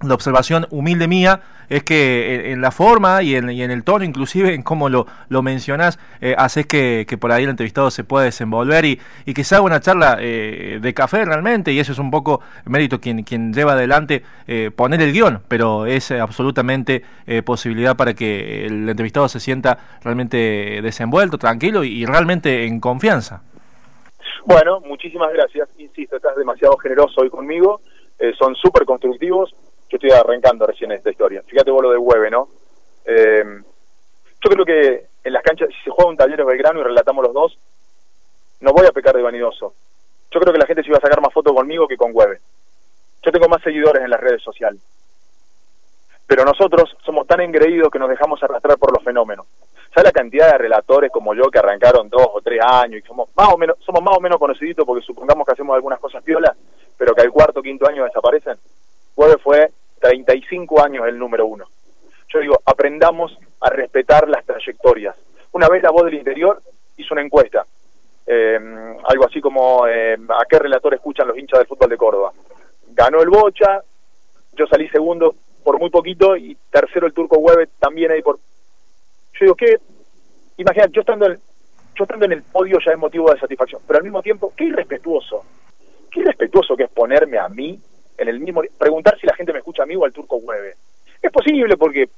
la 0.03 0.15
observación 0.15 0.67
humilde 0.71 1.06
mía 1.06 1.43
es 1.70 1.84
que 1.84 2.50
en 2.52 2.61
la 2.61 2.72
forma 2.72 3.22
y 3.22 3.37
en, 3.37 3.49
el 3.49 3.84
tono, 3.84 4.05
inclusive 4.05 4.55
en 4.55 4.62
cómo 4.62 4.88
lo, 4.88 5.06
lo 5.28 5.40
mencionás, 5.40 5.99
eh, 6.20 6.34
haces 6.37 6.67
que, 6.67 7.06
por 7.19 7.31
ahí 7.31 7.44
el 7.44 7.50
entrevistado 7.50 7.90
se 7.93 8.02
pueda 8.02 8.25
desenvolver 8.25 8.84
y, 8.84 9.00
y 9.25 9.32
que 9.34 9.44
se 9.44 9.55
haga 9.55 9.64
una 9.64 9.81
charla 9.81 10.19
eh, 10.20 10.81
de 10.82 10.94
café 10.94 11.25
realmente, 11.25 11.72
y 11.72 11.78
eso 11.78 11.93
es 11.93 11.99
un 12.00 12.11
poco 12.11 12.40
mérito 12.67 13.00
quien, 13.00 13.22
quien 13.22 13.52
lleva 13.55 13.72
adelante 13.72 14.25
eh, 14.49 14.72
poner 14.75 15.00
el 15.00 15.12
guion, 15.12 15.43
pero 15.46 15.87
es 15.87 16.11
absolutamente 16.11 17.05
posibilidad 17.44 17.96
para 17.96 18.14
que 18.14 18.67
el 18.67 18.88
entrevistado 18.88 19.28
se 19.28 19.38
sienta 19.38 19.78
realmente 20.02 20.81
desenvuelto, 20.82 21.38
tranquilo 21.38 21.84
y, 21.84 22.02
y 22.02 22.06
realmente 22.06 22.67
en 22.67 22.81
confianza. 22.81 23.43
Bueno, 24.44 24.81
muchísimas 24.81 25.32
gracias. 25.32 25.69
Insisto, 25.78 26.17
estás 26.17 26.34
demasiado 26.34 26.76
generoso 26.78 27.20
hoy 27.20 27.31
conmigo. 27.31 27.81
son 28.37 28.56
súper 28.56 28.84
constructivos 28.84 29.55
yo 29.91 29.97
estoy 29.97 30.11
arrancando 30.13 30.67
recién 30.67 30.93
esta 30.93 31.11
historia. 31.11 31.43
Fíjate 31.47 31.71
vos 31.71 31.83
lo 31.83 31.91
de 31.91 31.99
Hueve, 31.99 32.31
¿no? 32.31 32.49
Eh, 33.05 33.45
yo 34.43 34.51
creo 34.51 34.65
que 34.65 35.07
en 35.25 35.33
las 35.33 35.43
canchas, 35.43 35.69
si 35.69 35.85
se 35.85 35.91
juega 35.91 36.11
un 36.11 36.17
taller 36.17 36.45
Belgrano 36.45 36.81
y 36.81 36.85
relatamos 36.85 37.25
los 37.25 37.35
dos, 37.35 37.59
no 38.61 38.73
voy 38.73 38.87
a 38.87 38.93
pecar 38.93 39.17
de 39.17 39.23
vanidoso. 39.23 39.75
Yo 40.31 40.41
creo 40.41 40.53
que 40.53 40.59
la 40.59 40.67
gente 40.67 40.83
se 40.83 40.89
iba 40.89 40.99
a 40.99 41.01
sacar 41.01 41.21
más 41.21 41.32
fotos 41.32 41.53
conmigo 41.53 41.89
que 41.89 41.97
con 41.97 42.13
Hueve. 42.15 42.41
Yo 43.23 43.32
tengo 43.32 43.49
más 43.49 43.63
seguidores 43.63 44.03
en 44.03 44.11
las 44.11 44.20
redes 44.20 44.43
sociales. 44.43 44.81
Pero 46.27 46.44
nosotros 46.44 46.97
somos 47.05 47.27
tan 47.27 47.41
engreídos 47.41 47.91
que 47.91 47.99
nos 47.99 48.09
dejamos 48.09 48.41
arrastrar 48.43 48.79
por 48.79 48.93
los 48.93 49.03
fenómenos. 49.03 49.47
¿Sabes 49.93 50.05
la 50.05 50.13
cantidad 50.13 50.53
de 50.53 50.59
relatores 50.59 51.11
como 51.11 51.35
yo 51.35 51.51
que 51.51 51.59
arrancaron 51.59 52.09
dos 52.09 52.29
o 52.32 52.41
tres 52.41 52.61
años 52.65 53.01
y 53.03 53.06
somos 53.06 53.29
más 53.35 53.49
o 53.53 53.59
menos, 53.59 53.77
somos 53.85 54.01
más 54.01 54.17
o 54.17 54.20
menos 54.20 54.39
conociditos 54.39 54.87
porque 54.87 55.05
supongamos 55.05 55.44
que 55.44 55.53
hacemos 55.53 55.75
algunas 55.75 55.99
cosas 55.99 56.23
piolas, 56.23 56.56
pero 56.97 57.13
que 57.13 57.23
al 57.23 57.32
cuarto 57.32 57.59
o 57.59 57.63
quinto 57.63 57.89
año 57.89 58.05
desaparecen? 58.05 58.56
Hueve 59.17 59.39
fue 59.39 59.73
35 60.01 60.83
años 60.83 61.07
el 61.07 61.19
número 61.19 61.47
uno. 61.47 61.67
Yo 62.29 62.41
digo, 62.41 62.61
aprendamos 62.65 63.37
a 63.61 63.71
respetar 63.71 64.29
las 64.29 64.45
trayectorias. 64.45 65.17
Una 65.53 65.69
vez 65.69 65.83
la 65.83 65.91
voz 65.91 66.05
del 66.05 66.15
interior 66.15 66.63
hizo 66.97 67.15
una 67.15 67.23
encuesta, 67.23 67.67
eh, 68.27 68.59
algo 69.05 69.27
así 69.27 69.41
como 69.41 69.87
eh, 69.87 70.15
a 70.15 70.45
qué 70.49 70.59
relator 70.59 70.95
escuchan 70.95 71.29
los 71.29 71.37
hinchas 71.37 71.59
del 71.59 71.67
fútbol 71.67 71.91
de 71.91 71.97
Córdoba. 71.97 72.33
Ganó 72.93 73.21
el 73.23 73.29
Bocha, 73.29 73.83
yo 74.53 74.67
salí 74.67 74.89
segundo 74.89 75.35
por 75.65 75.79
muy 75.79 75.91
poquito 75.91 76.37
y 76.37 76.57
tercero 76.71 77.07
el 77.07 77.13
Turco 77.13 77.39
Hueve 77.39 77.69
también 77.79 78.11
ahí 78.11 78.23
por... 78.23 78.37
Yo 78.37 79.41
digo, 79.41 79.55
¿qué? 79.55 79.79
Imagínate, 80.57 80.93
yo 80.93 81.01
estando, 81.01 81.27
en, 81.27 81.39
yo 81.95 82.05
estando 82.05 82.25
en 82.25 82.33
el 82.33 82.43
podio 82.43 82.79
ya 82.85 82.93
es 82.93 82.99
motivo 82.99 83.33
de 83.33 83.41
satisfacción, 83.41 83.83
pero 83.87 83.99
al 83.99 84.05
mismo 84.05 84.23
tiempo, 84.23 84.53
qué 84.57 84.65
irrespetuoso. 84.65 85.45
Qué 86.11 86.21
irrespetuoso 86.21 86.77
que 86.77 86.85
es 86.85 86.91
ponerme 86.91 87.39
a 87.39 87.49
mí 87.49 87.81
en 88.19 88.29
el 88.29 88.41
mismo 88.41 88.63
preguntar 88.79 89.19
si 89.91 89.97
la 89.97 89.97
gente 89.97 89.97
me 89.97 89.97
escucha 89.97 89.97
a 89.97 89.97
mí 89.97 89.97
o 89.97 90.05
al 90.05 90.13
turco 90.13 90.41
9. 90.43 90.75
Es 91.23 91.32
posible 91.32 91.77
porque 91.77 92.09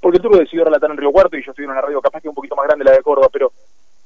porque 0.00 0.16
el 0.16 0.22
turco 0.22 0.38
decidió 0.38 0.64
relatar 0.64 0.90
en 0.90 0.96
Río 0.96 1.12
Cuarto 1.12 1.36
y 1.36 1.44
yo 1.44 1.50
estoy 1.50 1.64
en 1.64 1.72
una 1.72 1.80
radio 1.80 2.00
capaz 2.00 2.22
que 2.22 2.28
un 2.28 2.34
poquito 2.34 2.56
más 2.56 2.66
grande 2.66 2.84
la 2.84 2.92
de 2.92 3.02
Córdoba, 3.02 3.28
pero 3.30 3.52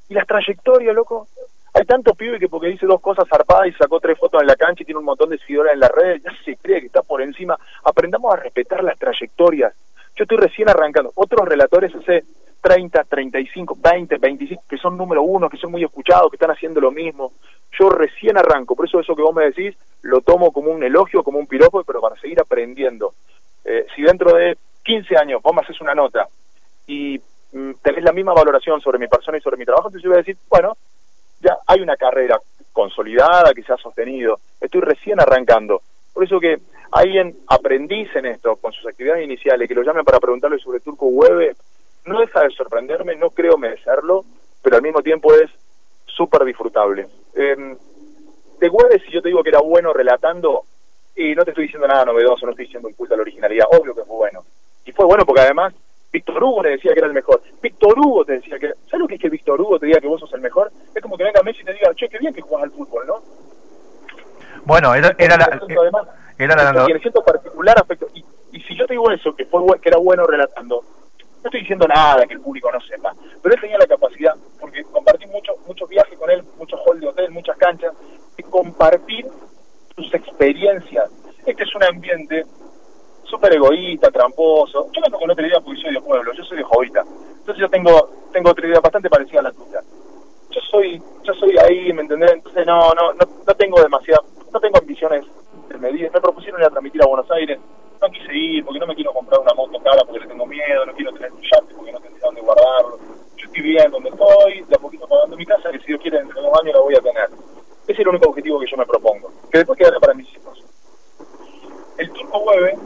¿y 0.09 0.13
las 0.13 0.27
trayectorias, 0.27 0.93
loco? 0.93 1.29
Hay 1.73 1.85
tanto 1.85 2.13
pibe 2.13 2.39
que 2.39 2.49
porque 2.49 2.67
dice 2.67 2.85
dos 2.85 3.01
cosas 3.01 3.27
zarpadas 3.29 3.67
y 3.67 3.71
sacó 3.73 3.99
tres 3.99 4.17
fotos 4.17 4.41
en 4.41 4.47
la 4.47 4.55
cancha 4.55 4.83
y 4.83 4.85
tiene 4.85 4.99
un 4.99 5.05
montón 5.05 5.29
de 5.29 5.37
seguidores 5.37 5.73
en 5.73 5.79
la 5.79 5.87
red, 5.87 6.21
ya 6.21 6.31
se 6.43 6.57
cree 6.57 6.81
que 6.81 6.87
está 6.87 7.01
por 7.01 7.21
encima. 7.21 7.57
Aprendamos 7.83 8.33
a 8.33 8.37
respetar 8.37 8.83
las 8.83 8.97
trayectorias. 8.97 9.73
Yo 10.15 10.23
estoy 10.23 10.37
recién 10.37 10.69
arrancando. 10.69 11.11
Otros 11.15 11.47
relatores 11.47 11.93
hace 11.95 12.23
30, 12.61 13.03
35, 13.03 13.77
20, 13.79 14.17
25, 14.17 14.63
que 14.67 14.77
son 14.77 14.97
número 14.97 15.23
uno, 15.23 15.49
que 15.49 15.57
son 15.57 15.71
muy 15.71 15.83
escuchados, 15.83 16.29
que 16.29 16.35
están 16.35 16.51
haciendo 16.51 16.81
lo 16.81 16.91
mismo. 16.91 17.33
Yo 17.77 17.89
recién 17.89 18.37
arranco, 18.37 18.75
por 18.75 18.85
eso 18.85 18.99
eso 18.99 19.15
que 19.15 19.21
vos 19.21 19.35
me 19.35 19.45
decís 19.45 19.75
lo 20.01 20.21
tomo 20.21 20.51
como 20.51 20.71
un 20.71 20.83
elogio, 20.83 21.23
como 21.23 21.39
un 21.39 21.47
piropo, 21.47 21.83
pero 21.83 22.01
para 22.01 22.15
seguir 22.17 22.39
aprendiendo. 22.39 23.13
Eh, 23.63 23.87
si 23.95 24.03
dentro 24.03 24.35
de 24.35 24.57
15 24.83 25.17
años 25.17 25.41
vos 25.41 25.53
me 25.53 25.61
haces 25.61 25.81
una 25.81 25.95
nota 25.95 26.27
y 26.87 27.19
mm, 27.53 27.71
tenés 27.81 28.03
la 28.03 28.11
misma 28.11 28.33
valoración 28.33 28.79
sobre 28.81 28.99
mi 28.99 29.07
persona 29.07 29.37
y 29.37 29.41
sobre 29.41 29.57
mi 29.57 29.65
trabajo, 29.65 29.87
entonces 29.87 30.03
yo 30.03 30.09
voy 30.09 30.17
a 30.17 30.21
decir, 30.21 30.37
bueno, 30.49 30.77
ya 31.41 31.57
hay 31.65 31.81
una 31.81 31.97
carrera 31.97 32.39
consolidada, 32.71 33.53
que 33.53 33.63
se 33.63 33.73
ha 33.73 33.77
sostenido. 33.77 34.39
Estoy 34.59 34.81
recién 34.81 35.19
arrancando. 35.19 35.81
Por 36.13 36.23
eso 36.23 36.39
que 36.39 36.59
alguien 36.91 37.35
aprendiz 37.47 38.13
en 38.15 38.25
esto, 38.25 38.55
con 38.57 38.71
sus 38.73 38.85
actividades 38.87 39.23
iniciales, 39.23 39.67
que 39.67 39.75
lo 39.75 39.83
llamen 39.83 40.05
para 40.05 40.19
preguntarle 40.19 40.59
sobre 40.59 40.79
Turco 40.81 41.07
Web, 41.07 41.55
no 42.05 42.19
deja 42.19 42.41
de 42.41 42.49
sorprenderme, 42.51 43.15
no 43.15 43.29
creo 43.29 43.57
merecerlo, 43.57 44.23
pero 44.61 44.77
al 44.77 44.81
mismo 44.81 45.01
tiempo 45.01 45.33
es 45.33 45.49
súper 46.05 46.43
disfrutable. 46.45 47.07
Eh, 47.35 47.75
de 48.59 48.69
Web, 48.69 49.01
si 49.05 49.11
yo 49.11 49.21
te 49.21 49.29
digo 49.29 49.43
que 49.43 49.49
era 49.49 49.59
bueno 49.59 49.91
relatando, 49.93 50.63
y 51.15 51.35
no 51.35 51.43
te 51.43 51.51
estoy 51.51 51.65
diciendo 51.65 51.87
nada 51.87 52.05
novedoso, 52.05 52.45
no 52.45 52.51
estoy 52.51 52.65
diciendo 52.65 52.87
un 52.87 52.93
culto 52.93 53.13
a 53.13 53.17
la 53.17 53.23
originalidad, 53.23 53.67
obvio 53.71 53.95
que 53.95 54.03
fue 54.03 54.15
bueno. 54.15 54.43
Y 54.85 54.91
fue 54.91 55.05
bueno 55.05 55.25
porque 55.25 55.41
además 55.41 55.73
Víctor 56.15 56.41
Hugo 56.41 56.61
te 56.61 56.69
decía 56.69 56.93
que 56.93 56.99
era 56.99 57.07
el 57.07 57.13
mejor. 57.13 57.41
Víctor 57.61 57.99
Hugo 57.99 58.23
te 58.23 58.33
decía 58.33 58.57
que... 58.57 58.69
¿Sabes 58.85 58.99
lo 58.99 59.07
que 59.07 59.15
es 59.15 59.21
que 59.21 59.29
Víctor 59.29 59.59
Hugo 59.59 59.77
te 59.77 59.87
diga 59.87 59.99
que 59.99 60.07
vos 60.07 60.21
sos 60.21 60.31
el 60.33 60.39
mejor? 60.39 60.71
Es 60.93 61.01
como 61.01 61.17
que 61.17 61.25
venga 61.25 61.43
Messi 61.43 61.61
y 61.61 61.65
te 61.65 61.73
diga, 61.73 61.93
che, 61.93 62.07
qué 62.07 62.19
bien 62.19 62.33
que 62.33 62.41
jugás 62.41 62.63
al 62.63 62.71
fútbol, 62.71 63.05
¿no? 63.05 63.21
Bueno, 64.63 64.95
era, 64.95 65.13
era 65.17 65.35
la... 65.35 65.45
Además, 65.45 66.07
era 66.37 66.71
la... 66.71 66.85
Y 66.89 66.99
cierto 67.01 67.21
particular 67.21 67.77
afecto... 67.77 68.07
Y, 68.13 68.23
y 68.53 68.61
si 68.61 68.77
yo 68.77 68.87
te 68.87 68.93
digo 68.93 69.11
eso, 69.11 69.35
que 69.35 69.45
fue 69.45 69.61
que 69.81 69.89
era 69.89 69.97
bueno 69.97 70.25
relatando, 70.25 70.84
diciendo 71.65 71.87
nada 71.87 72.25
que 72.27 72.35
el 72.35 72.41
público 72.41 72.71
no 72.71 72.79
sepa, 72.81 73.13
pero 73.41 73.55
él 73.55 73.61
tenía 73.61 73.77
la 73.77 73.87
capacidad, 73.87 74.35
porque 74.59 74.83
compartí 74.85 75.25
muchos 75.27 75.55
muchos 75.65 75.89
viajes 75.89 76.17
con 76.17 76.29
él, 76.29 76.43
muchos 76.57 76.79
halls 76.85 77.01
de 77.01 77.07
hotel, 77.07 77.31
muchas 77.31 77.57
canchas, 77.57 77.93
de 78.37 78.43
compartir 78.43 79.25
sus 79.95 80.13
experiencias. 80.13 81.09
Este 81.45 81.63
es 81.63 81.75
un 81.75 81.83
ambiente 81.83 82.45
súper 83.23 83.53
egoísta, 83.53 84.11
tramposo. 84.11 84.89
Yo 84.91 85.01
no 85.01 85.17
tengo 85.17 85.31
otra 85.31 85.47
idea 85.47 85.59
porque 85.59 85.81
soy 85.81 85.93
de 85.93 86.01
pueblo, 86.01 86.33
yo 86.33 86.43
soy 86.43 86.57
de 86.57 86.63
Jovita. 86.63 87.01
Entonces 87.01 87.57
yo 87.57 87.69
tengo, 87.69 88.09
tengo 88.31 88.51
otra 88.51 88.67
idea 88.67 88.79
bastante 88.79 89.09
parecida 89.09 89.39
a 89.39 89.43
la 89.43 89.51
tuya. 89.51 89.81
Yo 90.51 90.61
soy, 90.71 91.01
yo 91.23 91.33
soy 91.33 91.57
ahí, 91.57 91.91
¿me 91.93 92.03
entendés? 92.03 92.31
Entonces 92.31 92.65
no, 92.65 92.93
no, 92.93 93.13
no, 93.13 93.25
no 93.45 93.53
tengo 93.55 93.81
demasiada, 93.81 94.21
no 94.53 94.59
tengo 94.59 94.77
ambiciones 94.77 95.25
de. 95.69 96.09
Me 96.09 96.21
propusieron 96.21 96.61
ir 96.61 96.67
a 96.67 96.69
transmitir 96.69 97.01
a 97.03 97.07
Buenos 97.07 97.29
Aires, 97.31 97.59
no 98.01 98.09
quise 98.09 98.33
ir 98.33 98.63
porque 98.63 98.79
no 98.79 98.87
me 98.87 98.95
quiero 98.95 99.13
comprar 99.13 99.39
una 99.39 99.53
moto 99.53 99.79
cara 99.79 100.03
porque 100.05 100.21
le 100.21 100.27
tengo 100.27 100.45
miedo, 100.45 100.85
no 100.85 100.93
quiero 100.93 101.11
tener 101.13 101.31
un 101.31 101.41
yate 101.41 101.73
porque 101.75 101.91
no 101.91 101.99
tendría 101.99 102.25
dónde 102.25 102.41
guardarlo. 102.41 102.99
Yo 103.37 103.45
estoy 103.45 103.61
bien 103.61 103.91
donde 103.91 104.09
estoy, 104.09 104.61
de 104.61 104.75
a 104.75 104.79
poquito 104.79 105.07
pagando 105.07 105.35
mi 105.35 105.45
casa, 105.45 105.71
que 105.71 105.79
si 105.79 105.87
Dios 105.87 106.01
quiere 106.01 106.19
dentro 106.19 106.41
de 106.41 106.47
dos 106.47 106.59
años 106.61 106.75
la 106.75 106.81
voy 106.81 106.95
a 106.95 107.01
tener. 107.01 107.29
Ese 107.83 107.93
es 107.93 107.99
el 107.99 108.07
único 108.07 108.29
objetivo 108.29 108.59
que 108.59 108.67
yo 108.67 108.77
me 108.77 108.85
propongo, 108.85 109.31
que 109.51 109.59
después 109.59 109.77
quedará 109.77 109.99
para 109.99 110.13
mis 110.13 110.27
hijos. 110.33 110.63
El 111.97 112.11
Turco 112.11 112.39
Web 112.39 112.77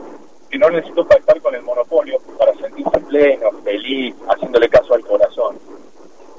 que 0.49 0.57
no 0.57 0.69
necesito 0.69 1.05
pactar 1.05 1.39
con 1.41 1.53
el 1.53 1.61
monopolio 1.61 2.17
para 2.37 2.53
sentirse 2.55 2.99
pleno, 3.01 3.51
feliz, 3.63 4.15
haciéndole 4.27 4.67
caso 4.67 4.93
al 4.95 5.05
corazón. 5.05 5.59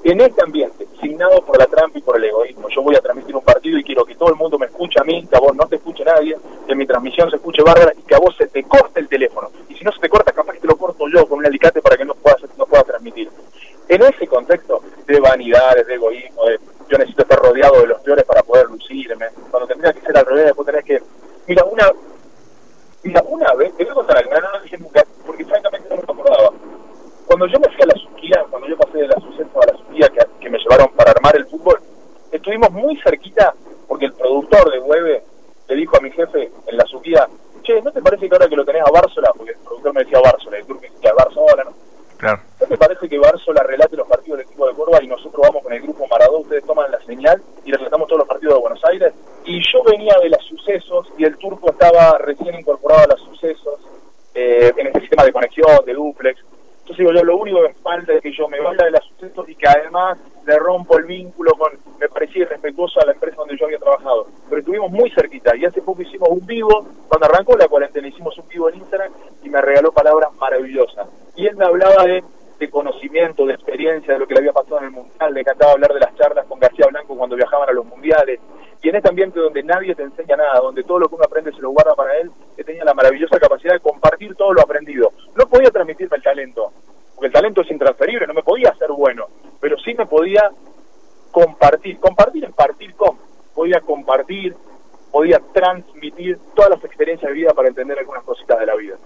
En 0.02 0.21
este 0.21 0.42
ambiente, 0.42 0.87
signado 1.00 1.44
por 1.44 1.58
la 1.58 1.66
trampa 1.66 1.99
y 1.99 2.02
por 2.02 2.16
el 2.16 2.25
egoísmo, 2.25 2.68
yo 2.71 2.82
voy 2.82 2.97
a 2.97 3.00
transmitir 3.00 3.37
un 3.37 3.44
partido 3.44 3.78
y 3.78 3.85
quiero 3.85 4.04
que 4.04 4.14
todo 4.14 4.30
el 4.30 4.37
mundo 4.37 4.58
me 4.58 4.66
escuche 4.66 4.99
a 4.99 5.04
mí, 5.04 5.26
que 5.26 5.37
a 5.37 5.40
vos 5.40 5.54
no 5.54 5.66
te 5.66 5.76
escuche 5.76 6.04
nadie, 6.04 6.37
que 6.66 6.75
mi 6.75 6.87
transmisión 6.87 7.28
se 7.30 7.37
escuche 7.37 7.59
y 7.96 8.02
que 8.02 8.14
a 8.14 8.18
vos 8.18 8.34
se 8.36 8.46
te 8.48 8.62
corte 8.64 9.00
el 9.00 9.08
teléfono. 9.08 9.50
Y 9.68 9.74
si 9.74 9.84
no 9.84 9.92
se 9.92 10.00
te 10.00 10.08
corta, 10.08 10.32
capaz 10.32 10.54
que 10.54 10.60
te 10.60 10.66
lo 10.66 10.76
corto 10.76 11.08
yo 11.08 11.26
con 11.26 11.38
un 11.38 11.46
alicate 11.46 11.80
para 11.80 11.96
que 11.96 12.04
no 12.04 12.14
puedas 12.14 12.40
no 12.56 12.66
pueda 12.66 12.84
transmitir. 12.84 13.30
En 13.88 14.02
ese 14.02 14.26
contexto 14.26 14.82
de 15.06 15.20
vanidades, 15.20 15.86
de 15.86 15.94
egoísmo, 15.94 16.44
de 16.46 16.58
yo 16.88 16.98
necesito 16.98 17.22
estar 17.22 17.38
rodeado 17.38 17.80
de 17.80 17.86
los 17.86 18.00
peores 18.00 18.24
para 18.24 18.42
poder 18.42 18.66
lucirme, 18.66 19.26
cuando 19.50 19.68
tendría 19.68 19.92
que 19.92 20.00
ser 20.00 20.16
al 20.16 20.26
revés, 20.26 20.46
después 20.46 20.66
tenés 20.66 20.84
que... 20.84 21.02
Mira, 21.46 21.64
una, 21.64 21.92
Mira, 23.02 23.22
una 23.26 23.54
vez, 23.54 23.74
te 23.76 23.84
voy 23.84 23.92
a 23.92 23.94
contar 23.94 24.18
algo, 24.18 24.30
no 24.30 24.52
lo 24.52 24.60
dije 24.60 24.76
nunca, 24.76 25.02
porque 25.24 25.44
francamente 25.46 25.88
no 25.88 25.96
me 25.96 26.02
acordaba. 26.02 26.50
Cuando 27.26 27.46
yo 27.46 27.58
me 27.58 27.68
fui 27.68 27.82
a 27.82 27.86
la 27.86 27.94
Suquía, 27.94 28.44
cuando 28.50 28.68
yo 28.68 28.76
pasé 28.76 28.98
de 28.98 29.08
la 29.08 29.18
Suceso 29.20 29.62
a 29.62 29.66
la 29.66 29.78
Suquía, 29.78 30.08
que, 30.10 30.20
que, 30.38 30.50
me 30.50 30.58
llevaron 30.58 30.90
para 30.94 31.12
armar 31.12 31.34
el 31.36 31.46
fútbol, 31.46 31.80
estuvimos 32.30 32.70
muy 32.72 33.00
cerquita, 33.00 33.54
porque 33.88 34.06
el 34.06 34.12
productor 34.12 34.70
de 34.70 34.80
Hueve 34.80 35.22
le 35.68 35.76
dijo 35.76 35.96
a 35.96 36.00
mi 36.00 36.10
jefe 36.10 36.50
en 36.66 36.76
la 36.76 36.84
Suquía, 36.84 37.26
che, 37.62 37.80
¿no 37.80 37.90
te 37.90 38.02
parece 38.02 38.28
que 38.28 38.34
ahora 38.34 38.48
que 38.48 38.56
lo 38.56 38.66
tenés 38.66 38.82
a 38.82 38.90
Bársola, 38.90 39.32
porque 39.34 39.52
el 39.52 39.58
productor 39.58 39.94
me 39.94 40.04
decía 40.04 40.20
Bársola, 40.20 40.58
el 40.58 40.66
turco 40.66 40.82
decía 40.82 41.14
Bársola, 41.14 41.64
¿no? 41.64 41.72
Claro. 42.20 42.42
¿No 42.60 42.66
te 42.66 42.76
parece 42.76 43.08
que 43.08 43.18
Bársola 43.18 43.62
relate 43.62 43.96
los 43.96 44.06
partidos 44.06 44.38
del 44.38 44.46
equipo 44.46 44.68
de 44.68 44.74
Córdoba 44.74 44.98
y 45.02 45.06
nosotros 45.06 45.40
vamos 45.40 45.62
con 45.62 45.72
el 45.72 45.80
grupo 45.80 46.06
Maradó, 46.06 46.40
ustedes 46.40 46.66
toman 46.66 46.90
la 46.90 47.00
señal 47.06 47.42
y 47.64 47.72
relatamos 47.72 48.08
todos 48.08 48.18
los 48.18 48.28
partidos 48.28 48.56
de 48.56 48.60
Buenos 48.60 48.84
Aires? 48.84 49.14
Y 49.46 49.58
yo 49.72 49.82
venía 49.84 50.14
de 50.22 50.28
las 50.28 50.44
sucesos 50.44 51.10
y 51.16 51.24
el 51.24 51.38
turco 51.38 51.70
estaba 51.70 52.18
recién 52.18 52.54
incorporado 52.56 53.04
a 53.04 53.06
los 53.06 53.20
sucesos 53.22 53.80
eh, 54.34 54.70
en 54.76 54.88
este 54.88 55.00
sistema 55.00 55.24
de 55.24 55.32
conexión, 55.32 55.82
de 55.86 55.94
duplex. 55.94 56.38
Entonces 56.80 56.98
digo 56.98 57.12
yo, 57.12 57.24
lo 57.24 57.29
único 57.40 57.62
que 57.62 57.75
me 58.06 58.14
es 58.14 58.23
que 58.23 58.32
yo 58.32 58.49
me 58.49 58.61
vaya 58.61 58.85
de 58.85 58.90
las 58.90 59.04
sucesos 59.04 59.49
y 59.49 59.54
que 59.54 59.68
además 59.68 60.18
le 60.47 60.59
rompo 60.59 60.99
el 60.99 61.04
vínculo 61.04 61.52
con, 61.52 61.73
me 61.99 62.09
parecía 62.09 62.42
irrespetuoso 62.42 63.00
a 63.00 63.06
la 63.06 63.12
empresa 63.12 63.37
donde 63.37 63.56
yo 63.56 63.66
había 63.66 63.78
trabajado. 63.78 64.26
Pero 64.49 64.61
estuvimos 64.61 64.90
muy 64.90 65.11
cerquita 65.11 65.56
y 65.56 65.64
hace 65.64 65.82
poco 65.82 66.02
hicimos 66.02 66.28
un 66.30 66.47
vivo, 66.47 66.87
cuando 67.09 67.26
arrancó 67.26 67.56
la 67.56 67.68
cuarentena 67.68 68.09
hicimos 68.09 68.37
un 68.38 68.49
vivo 68.49 68.68
en 68.68 68.76
Instagram 68.76 69.12
y 69.42 69.49
me 69.49 69.61
regaló 69.61 69.92
palabras 69.92 70.32
maravillosas. 70.35 71.09
Y 71.37 71.47
él 71.47 71.56
me 71.56 71.64
hablaba 71.64 72.04
de, 72.04 72.23
de 72.59 72.70
conocimiento, 72.70 73.47
de 73.47 73.54
experiencia, 73.54 74.14
de 74.14 74.20
lo 74.20 74.26
que 74.26 74.35
le 74.35 74.40
había 74.40 74.52
pasado 74.52 74.78
en 74.78 74.85
el 74.85 74.90
Mundial, 74.90 75.35
le 75.35 75.40
encantaba 75.40 75.73
hablar 75.73 75.92
de 75.92 76.00
las 76.00 76.14
charlas 76.16 76.47
con 76.47 76.59
García 76.61 76.87
Blanco 76.90 77.16
cuando 77.16 77.37
viajaban 77.37 77.68
a 77.68 77.73
los 77.73 77.87
Mundiales. 77.87 78.40
Y 78.82 78.88
en 78.88 78.97
este 78.97 79.09
ambiente 79.11 79.38
donde 79.38 79.62
nadie 79.62 79.94
te 79.94 80.02
enseña 80.02 80.37
nada, 80.37 80.61
donde 80.61 80.82
todo 80.85 81.00
lo 81.00 81.09
que 81.09 81.14
uno 81.14 81.25
aprende 81.25 81.52
se 81.52 81.61
lo 81.61 81.70
guarda 81.70 81.94
para 81.94 82.16
él, 82.16 82.30
que 82.56 82.64
tenía 82.64 82.85
la 82.85 82.94
maravillosa 82.94 83.38
capacidad 83.38 83.75
de 83.75 83.80
compartir 83.80 84.35
todo 84.37 84.54
lo 84.54 84.62
aprendido. 84.62 85.12
No 85.37 85.47
podía 85.47 85.70
porque 85.70 85.94
el 87.30 87.34
talento 87.34 87.60
es 87.60 87.70
intransferible, 87.70 88.26
no 88.26 88.34
me 88.34 88.42
podía 88.42 88.70
hacer 88.70 88.88
bueno, 88.90 89.28
pero 89.60 89.78
sí 89.78 89.94
me 89.94 90.04
podía 90.04 90.50
compartir, 91.30 92.00
compartir 92.00 92.44
en 92.44 92.52
partir 92.52 92.92
con, 92.96 93.18
podía 93.54 93.80
compartir, 93.80 94.56
podía 95.12 95.38
transmitir 95.52 96.40
todas 96.56 96.72
las 96.72 96.84
experiencias 96.84 97.28
de 97.30 97.34
vida 97.37 97.54
para 97.54 97.68
entender 97.68 97.96
algunas 98.00 98.25
cositas 98.25 98.58
de 98.58 98.66
la 98.66 98.75
vida. 98.75 98.96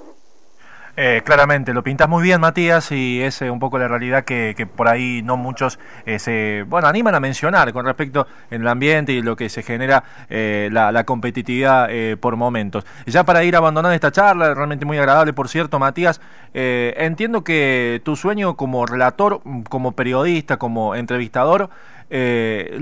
Eh, 0.97 1.23
claramente, 1.25 1.75
lo 1.75 1.83
pintas 1.83 2.09
muy 2.09 2.23
bien, 2.23 2.41
Matías, 2.41 2.93
y 2.93 3.21
es 3.21 3.43
eh, 3.43 3.51
un 3.51 3.59
poco 3.59 3.79
la 3.79 3.89
realidad 3.89 4.25
que, 4.25 4.55
que 4.57 4.65
por 4.65 4.87
ahí 4.87 5.23
no 5.25 5.37
muchos 5.37 5.81
eh, 6.07 6.21
se 6.21 6.65
bueno 6.69 6.87
animan 6.87 7.17
a 7.17 7.21
mencionar 7.21 7.73
con 7.73 7.85
respecto 7.85 8.29
el 8.51 8.67
ambiente 8.69 9.13
y 9.13 9.21
lo 9.21 9.35
que 9.35 9.49
se 9.49 9.65
genera 9.65 10.05
eh, 10.31 10.69
la, 10.71 10.93
la, 10.93 11.03
competitividad 11.05 11.89
eh, 11.91 12.17
por 12.17 12.37
momentos. 12.37 12.87
Ya 13.07 13.25
para 13.25 13.43
ir 13.43 13.57
abandonando 13.57 13.93
esta 13.93 14.13
charla, 14.13 14.55
realmente 14.55 14.85
muy 14.85 14.97
agradable, 14.97 15.33
por 15.33 15.49
cierto, 15.49 15.81
Matías, 15.81 16.21
eh, 16.55 16.95
entiendo 16.97 17.43
que 17.43 18.01
tu 18.05 18.15
sueño 18.15 18.55
como 18.55 18.87
relator, 18.87 19.41
como 19.69 19.93
periodista, 19.93 20.59
como 20.59 20.95
entrevistador, 20.95 21.71
eh, 22.17 22.79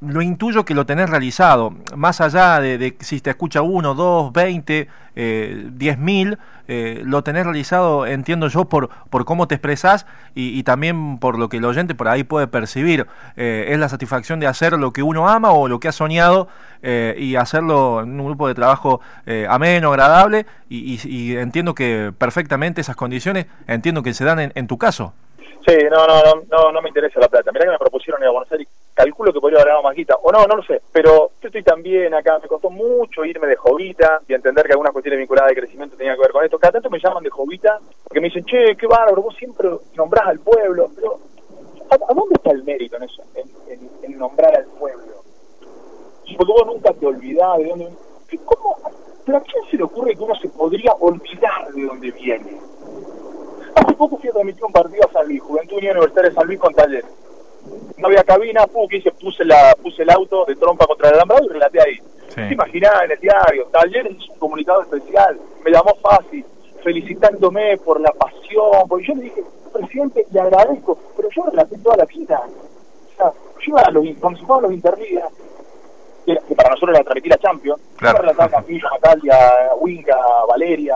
lo, 0.00 0.22
intuyo 0.22 0.64
que 0.64 0.72
lo 0.72 0.86
tenés 0.86 1.10
realizado, 1.10 1.74
más 1.96 2.20
allá 2.20 2.60
de, 2.60 2.96
si 3.00 3.20
te 3.20 3.30
escucha 3.30 3.60
uno, 3.60 3.96
dos, 3.96 4.32
veinte, 4.32 4.86
eh, 5.16 5.66
diez 5.72 5.98
mil, 5.98 6.38
eh, 6.68 7.02
lo 7.04 7.24
tenés 7.24 7.42
realizado, 7.42 8.06
entiendo 8.06 8.46
yo, 8.46 8.66
por, 8.66 8.88
por 9.10 9.24
cómo 9.24 9.48
te 9.48 9.56
expresás 9.56 10.06
y, 10.32 10.62
también 10.62 11.18
por 11.18 11.40
lo 11.40 11.48
que 11.48 11.56
el 11.56 11.64
oyente 11.64 11.96
por 11.96 12.06
ahí 12.06 12.22
puede 12.22 12.46
percibir. 12.46 13.08
Eh, 13.36 13.66
es 13.70 13.80
la 13.80 13.88
satisfacción 13.88 14.38
de 14.38 14.46
hacer 14.46 14.74
lo 14.74 14.92
que 14.92 15.02
uno 15.02 15.28
ama 15.28 15.50
o 15.50 15.66
lo 15.66 15.80
que 15.80 15.88
ha 15.88 15.92
soñado 15.92 16.46
y 16.80 17.34
hacerlo 17.34 18.02
en 18.02 18.20
un 18.20 18.26
grupo 18.26 18.46
de 18.46 18.54
trabajo 18.54 19.00
ameno, 19.48 19.90
agradable 19.90 20.46
y, 20.68 20.94
y, 20.94 21.00
y, 21.04 21.36
entiendo 21.36 21.74
que 21.74 22.12
perfectamente 22.16 22.80
esas 22.80 22.94
condiciones, 22.94 23.46
entiendo 23.66 24.04
que 24.04 24.14
se 24.14 24.24
dan 24.24 24.38
en, 24.38 24.52
en 24.54 24.68
tu 24.68 24.78
caso. 24.78 25.14
Sí, 25.66 25.76
no, 25.90 26.06
no, 26.06 26.22
no, 26.22 26.42
no, 26.48 26.72
no 26.72 26.80
me 26.80 26.88
interesa 26.88 27.18
la 27.20 27.28
plata. 27.28 27.50
Mirá 27.52 27.66
que 27.66 27.72
me 27.72 27.78
propusieron 27.78 28.22
ir 28.22 28.28
a 28.28 28.30
Buenos 28.30 28.50
Aires 28.52 28.68
calculo 28.98 29.32
que 29.32 29.40
podría 29.40 29.58
haber 29.58 29.68
ganado 29.68 29.84
más 29.84 29.94
guita, 29.94 30.16
no, 30.32 30.46
no 30.46 30.56
lo 30.56 30.62
sé, 30.62 30.82
pero 30.92 31.30
yo 31.40 31.48
estoy 31.48 31.62
también 31.62 32.12
acá, 32.14 32.38
me 32.42 32.48
costó 32.48 32.70
mucho 32.70 33.24
irme 33.24 33.46
de 33.46 33.56
jovita 33.56 34.20
y 34.26 34.34
entender 34.34 34.66
que 34.66 34.72
algunas 34.72 34.92
cuestiones 34.92 35.18
vinculadas 35.18 35.50
de 35.50 35.60
crecimiento 35.60 35.96
tenían 35.96 36.16
que 36.16 36.22
ver 36.22 36.32
con 36.32 36.44
esto. 36.44 36.58
Cada 36.58 36.72
tanto 36.72 36.90
me 36.90 36.98
llaman 36.98 37.22
de 37.22 37.30
jovita 37.30 37.78
porque 38.02 38.20
me 38.20 38.28
dicen, 38.28 38.44
che, 38.44 38.76
qué 38.76 38.86
bárbaro, 38.86 39.22
vos 39.22 39.36
siempre 39.36 39.68
nombrás 39.94 40.26
al 40.26 40.40
pueblo, 40.40 40.90
pero 40.94 41.18
¿a, 41.90 42.14
dónde 42.14 42.34
está 42.34 42.50
el 42.50 42.64
mérito 42.64 42.96
en 42.96 43.02
eso, 43.04 43.22
en, 43.34 44.18
nombrar 44.18 44.56
al 44.56 44.64
pueblo? 44.64 45.14
Porque 46.36 46.52
vos 46.52 46.66
nunca 46.66 46.92
te 46.92 47.06
olvidás 47.06 47.58
de 47.58 47.68
dónde... 47.68 47.88
¿Cómo? 48.44 48.76
¿Pero 49.24 49.38
a 49.38 49.40
quién 49.42 49.64
se 49.70 49.76
le 49.76 49.84
ocurre 49.84 50.16
que 50.16 50.22
uno 50.22 50.34
se 50.34 50.48
podría 50.48 50.92
olvidar 50.94 51.72
de 51.72 51.84
dónde 51.84 52.10
viene? 52.10 52.58
Hace 53.74 53.94
poco 53.94 54.18
fui 54.18 54.28
a 54.28 54.32
transmitir 54.32 54.64
un 54.64 54.72
partido 54.72 55.04
a 55.08 55.12
San 55.12 55.26
Luis, 55.26 55.40
Juventud 55.40 55.76
Universitaria 55.76 56.30
de 56.30 56.34
San 56.34 56.46
Luis 56.46 56.58
con 56.58 56.74
Talleres 56.74 57.27
no 57.98 58.08
había 58.08 58.24
cabina, 58.24 58.66
pu, 58.66 58.88
que 58.88 58.98
hice, 58.98 59.10
puse, 59.12 59.44
la, 59.44 59.74
puse 59.82 60.02
el 60.02 60.10
auto 60.10 60.44
de 60.46 60.56
trompa 60.56 60.86
contra 60.86 61.08
el 61.08 61.14
alambrado 61.14 61.44
y 61.44 61.48
relaté 61.48 61.80
ahí. 61.80 61.96
Sí. 62.28 62.34
¿Te 62.34 62.54
imaginás 62.54 63.02
en 63.04 63.10
el 63.12 63.20
diario? 63.20 63.66
Talleres 63.72 64.16
es 64.16 64.28
un 64.28 64.38
comunicado 64.38 64.82
especial, 64.82 65.38
me 65.64 65.70
llamó 65.70 65.94
fácil, 66.02 66.44
felicitándome 66.82 67.76
por 67.78 68.00
la 68.00 68.12
pasión, 68.12 68.88
porque 68.88 69.06
yo 69.06 69.14
le 69.14 69.22
dije, 69.22 69.42
presidente, 69.72 70.26
le 70.30 70.40
agradezco, 70.40 70.98
pero 71.16 71.28
yo 71.34 71.42
relaté 71.50 71.78
toda 71.78 71.96
la 71.96 72.04
vida. 72.04 72.40
O 72.40 73.16
sea, 73.16 73.32
yo 73.32 73.66
iba 73.66 73.80
a 73.80 73.90
los, 73.90 74.04
cuando 74.20 74.38
se 74.38 74.62
los 74.62 74.72
interligas, 74.72 75.32
que, 76.24 76.36
que 76.46 76.54
para 76.54 76.70
nosotros 76.70 76.94
era 76.94 77.04
transmitir 77.04 77.32
a 77.32 77.38
Champions, 77.38 77.80
claro. 77.96 78.18
yo 78.18 78.22
relataba 78.22 78.48
Campillo, 78.50 78.88
Natalia, 78.90 79.52
Winca, 79.80 80.16
Valeria, 80.48 80.94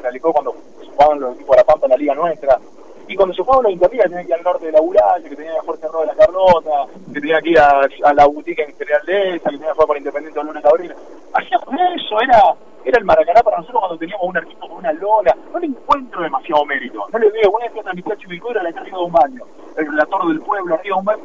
realizó 0.00 0.32
cuando 0.32 0.54
jugaban 0.90 1.20
los 1.20 1.34
equipos 1.34 1.56
de 1.56 1.62
la 1.62 1.66
Pampa 1.66 1.86
en 1.86 1.90
la 1.90 1.96
liga 1.96 2.14
nuestra, 2.14 2.58
Y 3.06 3.16
cuando 3.16 3.34
se 3.34 3.44
fue 3.44 3.56
a 3.56 3.62
la 3.62 3.88
tenía 3.88 4.22
que 4.22 4.28
ir 4.28 4.34
al 4.34 4.42
norte 4.42 4.66
de 4.66 4.72
la 4.72 4.80
Uraya, 4.80 5.28
que 5.28 5.36
tenía 5.36 5.52
que 5.52 5.66
Jorge 5.66 5.88
Roa 5.88 6.00
de 6.02 6.06
la 6.06 6.14
Carlota, 6.14 6.86
que 7.12 7.20
tenía 7.20 7.40
que 7.40 7.50
ir 7.50 7.58
a, 7.58 8.12
la 8.14 8.26
boutique 8.26 8.62
en 8.62 8.74
General 8.74 9.02
que 9.04 9.40
tenía 9.40 9.66
que 9.66 9.72
jugar 9.72 9.86
por 9.86 9.96
Independiente 9.98 10.38
de 10.38 10.44
Luna 10.44 10.62
Cabrera. 10.62 10.94
Hacíamos 11.34 11.68
eso, 11.96 12.20
era, 12.20 12.54
era 12.84 12.98
el 12.98 13.04
Maracaná 13.04 13.42
para 13.42 13.58
nosotros 13.58 13.80
cuando 13.80 13.98
teníamos 13.98 14.26
un 14.26 14.36
arquito 14.36 14.60
con 14.60 14.72
una 14.72 14.92
lona. 14.92 15.34
No 15.52 15.58
le 15.58 15.66
encuentro 15.66 16.22
demasiado 16.22 16.64
mérito. 16.64 17.06
No 17.12 17.18
le 17.18 17.30
veo, 17.30 17.50
una 17.50 17.66
vez 17.66 17.72
que 17.74 17.88
a 17.88 17.92
mi 17.92 18.02
Chivilcura 18.02 18.62
la 18.62 18.70
arriba 18.70 18.98
de 18.98 19.04
un 19.04 19.12
baño. 19.12 19.44
El 19.76 19.86
relator 19.86 20.28
del 20.28 20.40
pueblo, 20.40 20.74
arriba 20.74 20.96
de 20.96 21.00
un 21.00 21.04
baño. 21.04 21.24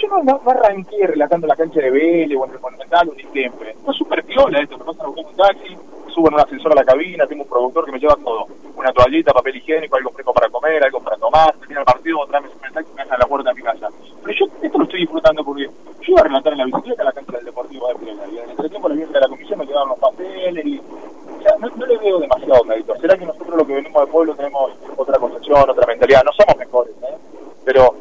Yo 0.00 0.08
no, 0.08 0.22
no, 0.22 0.50
arranqué 0.50 1.06
relatando 1.06 1.46
la 1.46 1.56
cancha 1.56 1.80
de 1.80 1.90
Vélez 1.90 2.36
o 2.38 2.44
en 2.44 2.52
el 2.52 2.60
Monumental 2.60 3.08
o 3.08 3.14
ni 3.14 3.22
siempre. 3.24 3.74
Fue 3.84 3.94
súper 3.94 4.24
piola 4.24 4.60
esto, 4.60 4.76
me 4.76 4.84
pasan 4.84 5.06
a 5.06 5.08
buscar 5.08 5.26
un 5.26 5.36
taxi, 5.36 5.78
subo 6.14 6.28
en 6.28 6.34
un 6.34 6.40
ascensor 6.40 6.72
a 6.72 6.76
la 6.76 6.84
cabina, 6.84 7.26
tengo 7.26 7.42
un 7.42 7.48
productor 7.48 7.84
que 7.84 7.92
me 7.92 7.98
lleva 7.98 8.16
todo. 8.16 8.46
Una 8.76 8.92
toallita, 8.92 9.32
papel 9.32 9.56
higiénico, 9.56 9.96
algo 9.96 10.10
fresco 10.10 10.32
para 10.32 10.48
comer, 10.48 10.84
algo 10.84 11.00
para 11.00 11.16
tomar, 11.16 11.56
termina 11.56 11.80
el 11.80 11.86
partido, 11.86 12.20
otra 12.20 12.40
vez 12.40 12.50
me 12.62 12.70
taxi 12.70 12.92
me 12.94 13.02
deja 13.02 13.18
la 13.18 13.26
puerta 13.26 13.50
de 13.50 13.56
mi 13.56 13.62
casa. 13.62 13.88
Pero 14.22 14.38
yo 14.38 14.46
esto 14.62 14.78
lo 14.78 14.84
estoy 14.84 15.00
disfrutando 15.00 15.44
porque 15.44 15.64
yo 15.64 16.12
iba 16.12 16.20
a 16.20 16.24
relatar 16.24 16.52
en 16.52 16.58
la 16.58 16.64
bicicleta 16.66 17.02
a 17.02 17.06
la 17.06 17.12
cancha 17.12 17.32
del 17.32 17.44
Deportivo 17.46 17.88
de 17.88 17.94
Primera 17.96 18.26
y 18.28 18.38
en 18.38 18.50
el 18.50 18.70
tiempo 18.70 18.88
la 18.88 18.94
de 18.94 19.20
la 19.20 19.28
comisión 19.28 19.58
me 19.58 19.66
llevaban 19.66 19.88
los 19.88 19.98
papeles 19.98 20.66
y 20.66 20.78
o 20.78 21.58
no, 21.58 21.68
no, 21.76 21.86
le 21.86 21.98
veo 21.98 22.18
demasiado 22.20 22.64
mérito. 22.64 22.94
¿Será 22.96 23.18
que 23.18 23.26
nosotros 23.26 23.56
lo 23.56 23.66
que 23.66 23.74
venimos 23.74 24.02
del 24.02 24.10
pueblo 24.10 24.34
tenemos 24.34 24.72
otra 24.96 25.18
concepción, 25.18 25.68
otra 25.68 25.86
mentalidad? 25.86 26.22
No 26.24 26.32
somos 26.32 26.56
mejores, 26.56 26.94
¿eh? 27.02 27.18
pero 27.64 27.94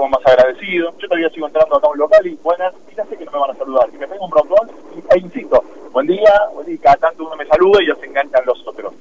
somos 0.00 0.18
más 0.18 0.32
agradecidos. 0.32 0.94
Yo 0.98 1.08
todavía 1.08 1.28
sigo 1.30 1.46
entrando 1.46 1.76
acá 1.76 1.86
a 1.86 1.90
un 1.90 1.98
local 1.98 2.26
y 2.26 2.34
buenas, 2.36 2.72
y 2.90 2.94
ya 2.94 3.04
sé 3.04 3.16
que 3.16 3.24
no 3.26 3.32
me 3.32 3.38
van 3.38 3.50
a 3.50 3.54
saludar. 3.54 3.88
Y 3.92 3.98
me 3.98 4.08
pego 4.08 4.24
un 4.24 4.30
broncón 4.30 4.70
e 5.10 5.18
insisto, 5.18 5.62
buen 5.92 6.06
día, 6.06 6.32
buen 6.54 6.66
día, 6.66 6.78
cada 6.82 6.96
tanto 6.96 7.26
uno 7.26 7.36
me 7.36 7.46
saluda 7.46 7.82
y 7.82 7.88
ya 7.88 7.96
se 7.96 8.06
enganchan 8.06 8.46
los 8.46 8.66
otros. 8.66 8.94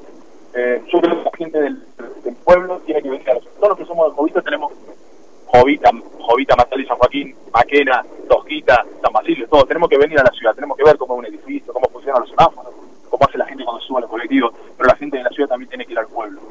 Eh, 0.54 0.82
yo 0.92 1.00
creo 1.00 1.18
que 1.18 1.24
la 1.24 1.38
gente 1.38 1.62
del, 1.62 1.78
pueblo 2.44 2.80
tiene 2.80 3.02
que 3.04 3.10
venir 3.10 3.30
a 3.30 3.36
los 3.36 3.46
Todos 3.46 3.70
los 3.70 3.78
que 3.78 3.86
somos 3.86 4.10
de 4.10 4.16
Jovita 4.16 4.42
tenemos 4.42 4.74
Jovita, 5.46 5.92
Jovita, 6.20 6.56
Matal 6.56 6.82
y 6.82 6.86
San 6.86 6.98
Joaquín, 6.98 7.36
Maquena, 7.54 8.04
Tosquita, 8.28 8.86
San 9.02 9.14
Basilio, 9.14 9.48
todos. 9.48 9.68
Tenemos 9.68 9.90
que 9.90 9.98
venir 9.98 10.20
a 10.20 10.24
la 10.24 10.32
ciudad, 10.32 10.54
tenemos 10.54 10.78
que 10.78 10.84
ver 10.84 10.98
cómo 10.98 11.14
es 11.14 11.20
un 11.20 11.26
edificio, 11.34 11.72
cómo 11.72 11.88
funcionan 11.90 12.22
los 12.22 12.30
semáforos, 12.30 12.74
cómo 13.10 13.26
hace 13.26 13.38
la 13.38 13.46
gente 13.46 13.64
cuando 13.64 13.82
sube 13.84 14.00
a 14.00 14.02
los 14.02 14.10
colectivos, 14.10 14.54
pero 14.78 14.88
la 14.88 14.96
gente 14.96 15.18
de 15.18 15.24
la 15.24 15.30
ciudad 15.30 15.50
también 15.50 15.70
tiene 15.70 15.86
que 15.86 15.94
ir 15.94 16.00
al 16.00 16.08
pueblo. 16.08 16.42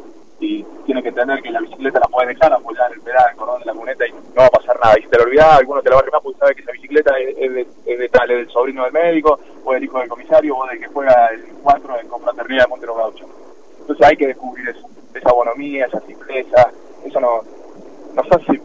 Y 0.41 0.63
tiene 0.87 1.03
que 1.03 1.09
entender 1.09 1.43
que 1.43 1.51
la 1.51 1.61
bicicleta 1.61 1.99
la 1.99 2.07
puede 2.07 2.29
dejar, 2.29 2.53
apoyar 2.53 2.93
el 2.93 3.01
pedal, 3.01 3.25
el 3.31 3.37
cordón 3.37 3.61
de 3.61 3.67
la 3.67 3.75
cuneta 3.75 4.07
y 4.07 4.13
no 4.13 4.21
va 4.37 4.47
a 4.47 4.51
pasar 4.51 4.79
nada. 4.81 4.99
Y 4.99 5.03
si 5.03 5.09
te 5.09 5.19
lo 5.19 5.25
olvidás, 5.25 5.59
alguno 5.59 5.83
te 5.83 5.91
la 5.91 5.97
va 5.97 6.01
a 6.03 6.05
remar 6.05 6.23
porque 6.23 6.39
sabe 6.39 6.55
que 6.55 6.63
esa 6.63 6.73
bicicleta 6.73 7.19
es, 7.19 7.55
de, 7.55 8.09
tal, 8.09 8.31
es 8.31 8.37
del 8.39 8.51
sobrino 8.51 8.85
del 8.85 8.93
médico, 8.93 9.39
o 9.65 9.73
del 9.73 9.85
hijo 9.85 9.99
del 9.99 10.09
comisario, 10.09 10.57
o 10.57 10.67
del 10.67 10.79
que 10.79 10.87
juega 10.87 11.29
el 11.33 11.45
4 11.63 12.01
en 12.01 12.09
confraternidad 12.09 12.65
de 12.65 12.69
Montero 12.69 12.95
Gaucho. 12.95 13.27
Entonces 13.81 14.07
hay 14.07 14.17
que 14.17 14.29
descubrir 14.29 14.69
eso, 14.69 14.87
esa 15.15 15.33
bonomía, 15.33 15.87
esa 15.87 16.01
simpleza, 16.01 16.71
eso 17.05 17.21
no, 17.21 17.43
nos 18.15 18.31
hace 18.31 18.61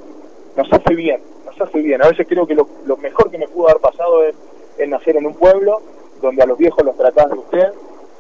nos 0.56 0.72
hace 0.72 0.96
bien, 0.96 1.22
nos 1.46 1.60
hace 1.60 1.80
bien. 1.80 2.02
A 2.04 2.08
veces 2.08 2.28
creo 2.28 2.46
que 2.46 2.56
lo, 2.56 2.68
mejor 2.98 3.32
que 3.32 3.38
me 3.38 3.48
pudo 3.48 3.70
haber 3.70 3.82
pasado 3.82 4.24
es, 4.24 4.36
nacer 4.88 5.18
en 5.18 5.26
un 5.26 5.36
pueblo 5.36 5.82
donde 6.22 6.44
a 6.44 6.46
los 6.46 6.58
viejos 6.58 6.84
los 6.84 6.98
tratás 6.98 7.30
de 7.30 7.38
usted, 7.38 7.74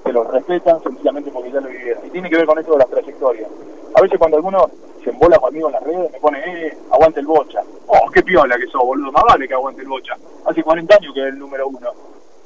que 0.03 0.12
los 0.12 0.27
respetan 0.27 0.81
sencillamente 0.81 1.31
porque 1.31 1.51
ya 1.51 1.62
lo 1.62 1.69
vivieron. 1.69 2.05
Y 2.05 2.10
tiene 2.10 2.29
que 2.29 2.38
ver 2.38 2.45
con 2.45 2.60
esto 2.60 2.74
de 2.74 2.79
las 2.79 2.89
trayectorias. 2.89 3.50
A 3.95 4.01
veces 4.01 4.17
cuando 4.17 4.38
alguno 4.38 4.69
se 5.03 5.10
embola 5.10 5.38
conmigo 5.38 5.67
en 5.67 5.74
las 5.74 5.83
redes, 5.83 6.12
me 6.12 6.19
pone, 6.19 6.39
eh, 6.39 6.77
aguante 6.91 7.19
el 7.19 7.27
bocha. 7.27 7.62
Oh, 7.88 8.10
qué 8.12 8.24
piola 8.24 8.57
que 8.57 8.67
sos, 8.67 8.81
boludo, 8.83 9.12
más 9.12 9.24
vale 9.24 9.48
que 9.48 9.53
aguante 9.53 9.81
el 9.81 9.88
bocha. 9.88 10.15
Hace 10.45 10.63
40 10.63 10.95
años 10.95 11.13
que 11.13 11.22
es 11.22 11.27
el 11.27 11.39
número 11.39 11.67
uno. 11.67 11.91